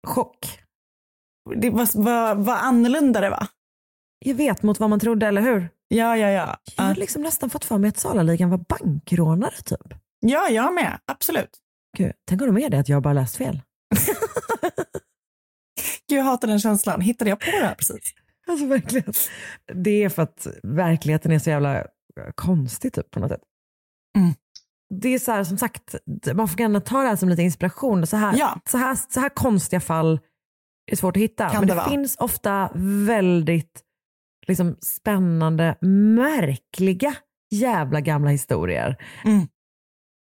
[0.07, 0.59] Chock.
[1.55, 3.47] det var, var, var annorlunda det va?
[4.25, 5.69] Jag vet mot vad man trodde, eller hur?
[5.87, 6.57] Ja, ja, ja.
[6.75, 9.93] Jag har liksom nästan fått för mig att Salaligan var bankrånare typ.
[10.19, 10.99] Ja, jag med.
[11.05, 11.49] Absolut.
[11.97, 13.61] Gud, tänk om de är det att jag bara läst fel.
[16.09, 17.01] Gud, jag hatar den känslan.
[17.01, 18.13] Hittade jag på det här precis?
[18.49, 19.13] Alltså verkligen.
[19.73, 21.85] Det är för att verkligheten är så jävla
[22.35, 23.41] konstig typ på något sätt.
[24.17, 24.33] Mm.
[25.01, 25.95] Det är så här som sagt,
[26.33, 28.07] man får gärna ta det här som lite inspiration.
[28.07, 28.59] Så här, Ja.
[28.69, 30.19] så här, så här konstiga fall
[30.91, 31.49] är svårt att hitta.
[31.49, 32.69] Kan Men det det, finns ofta
[33.05, 33.81] väldigt
[34.47, 37.15] liksom, spännande, märkliga
[37.51, 38.95] jävla gamla historier
[39.25, 39.47] Mm.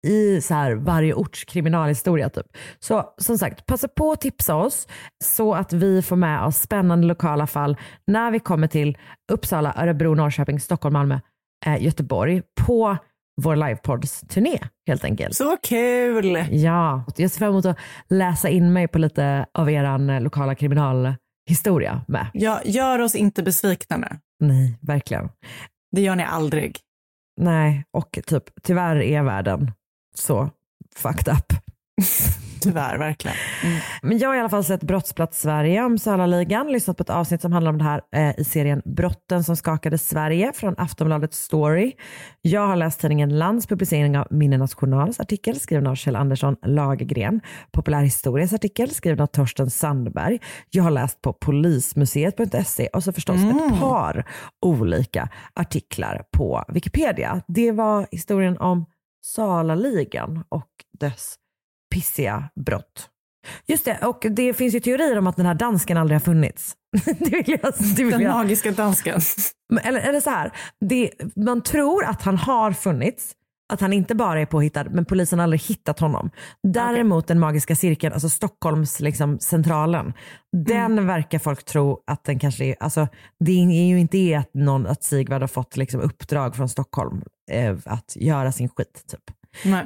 [0.06, 2.30] I så här varje orts kriminalhistoria.
[2.30, 2.46] Typ.
[2.80, 4.88] Så som sagt, passa på att tipsa oss
[5.24, 7.78] så att vi får med oss spännande lokala fall
[8.08, 8.98] när vi kommer till
[9.32, 11.20] Uppsala, Örebro, Norrköping, Stockholm, Malmö,
[11.66, 12.98] eh, Göteborg på
[13.42, 15.36] vår livepodds-turné helt enkelt.
[15.36, 16.46] Så kul!
[16.52, 17.78] Ja, jag ser fram emot att
[18.10, 22.28] läsa in mig på lite av er lokala kriminalhistoria med.
[22.34, 24.08] Ja, gör oss inte besvikna nu.
[24.40, 25.30] Nej, verkligen.
[25.96, 26.80] Det gör ni aldrig.
[27.42, 29.72] Nej, och typ tyvärr är världen
[30.16, 30.50] så
[30.96, 31.54] fucked up.
[32.66, 33.38] Tyvärr, verkligen.
[33.64, 33.80] Mm.
[34.02, 37.42] Men jag har i alla fall sett Brottsplats Sverige om Salaligan, lyssnat på ett avsnitt
[37.42, 41.92] som handlar om det här eh, i serien Brotten som skakade Sverige från Aftonbladet Story.
[42.42, 47.42] Jag har läst tidningen Lands publicering av Minnenas Journals artikel skriven av Kjell Andersson Lagergren,
[47.72, 50.40] Populärhistorias artikel skriven av Torsten Sandberg.
[50.70, 53.58] Jag har läst på polismuseet.se och så förstås mm.
[53.58, 54.26] ett par
[54.62, 57.42] olika artiklar på Wikipedia.
[57.48, 58.86] Det var historien om
[59.26, 60.70] Salaligan och
[61.00, 61.36] dess
[61.94, 63.10] pissiga brott.
[63.68, 66.76] Just det, och det finns ju teorier om att den här dansken aldrig har funnits.
[67.06, 68.34] det vill jag, det vill den jag.
[68.34, 69.22] magiska dansken.
[69.84, 73.36] Eller, eller så här, det, man tror att han har funnits,
[73.74, 76.30] att han inte bara är påhittad, men polisen har aldrig hittat honom.
[76.64, 77.34] Däremot okay.
[77.34, 80.14] den magiska cirkeln, alltså Stockholms liksom, centralen,
[80.66, 81.08] den mm.
[81.08, 83.08] verkar folk tro att den kanske är, alltså
[83.40, 87.78] det är ju inte att, någon, att Sigvard har fått liksom, uppdrag från Stockholm eh,
[87.86, 89.06] att göra sin skit.
[89.08, 89.36] Typ.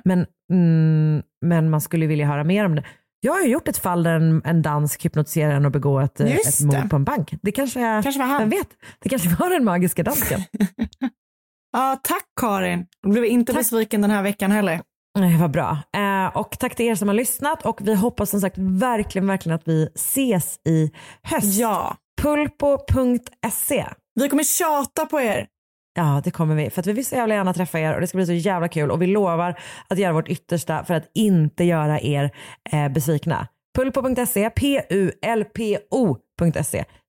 [0.04, 2.84] Men, mm, men man skulle vilja höra mer om det.
[3.22, 6.20] Jag har ju gjort ett fall där en, en dansk hypnotiserar en och begår ett,
[6.20, 7.34] ett mord på en bank.
[7.42, 8.40] Det kanske, kanske var han.
[8.40, 8.68] Vem vet?
[9.00, 10.42] Det kanske var den magiska dansken.
[11.72, 12.86] ja, tack Karin.
[13.04, 13.60] Du blev inte tack.
[13.60, 14.82] besviken den här veckan heller.
[15.20, 15.78] Nej, vad bra.
[15.98, 19.56] Eh, och tack till er som har lyssnat och vi hoppas som sagt verkligen, verkligen
[19.56, 20.92] att vi ses i
[21.24, 21.60] höst.
[21.60, 21.96] Ja.
[22.22, 23.86] Pulpo.se.
[24.16, 25.48] Vi kommer tjata på er.
[25.96, 26.70] Ja, det kommer vi.
[26.70, 28.68] För att vi vill så jävla gärna träffa er och det ska bli så jävla
[28.68, 32.32] kul och vi lovar att göra vårt yttersta för att inte göra er
[32.72, 33.48] eh, besvikna.
[33.78, 35.66] Pulpo.se, P-U-L-P-O.se,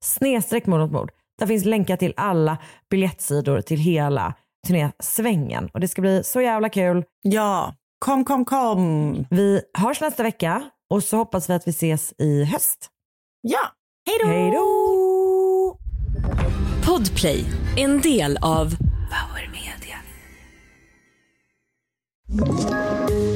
[0.05, 1.11] snedstreck mord mot mord.
[1.39, 2.59] Där finns länkar till alla
[2.91, 4.35] biljettsidor till hela
[4.67, 7.05] turnésvängen och det ska bli så jävla kul.
[7.23, 9.27] Ja, kom, kom, kom.
[9.31, 12.89] Vi hörs nästa vecka och så hoppas vi att vi ses i höst.
[13.41, 13.61] Ja,
[14.07, 14.29] hej då!
[14.29, 15.79] Hej då!
[16.87, 17.45] Podplay,
[17.77, 18.77] en del av
[19.11, 19.97] Power Media.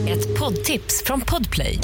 [0.08, 1.78] Ett poddtips från Podplay.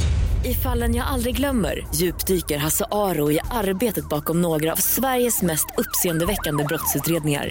[0.44, 5.66] I fallen jag aldrig glömmer djupdyker Hasse Aro i arbetet bakom några av Sveriges mest
[5.76, 7.50] uppseendeväckande brottsutredningar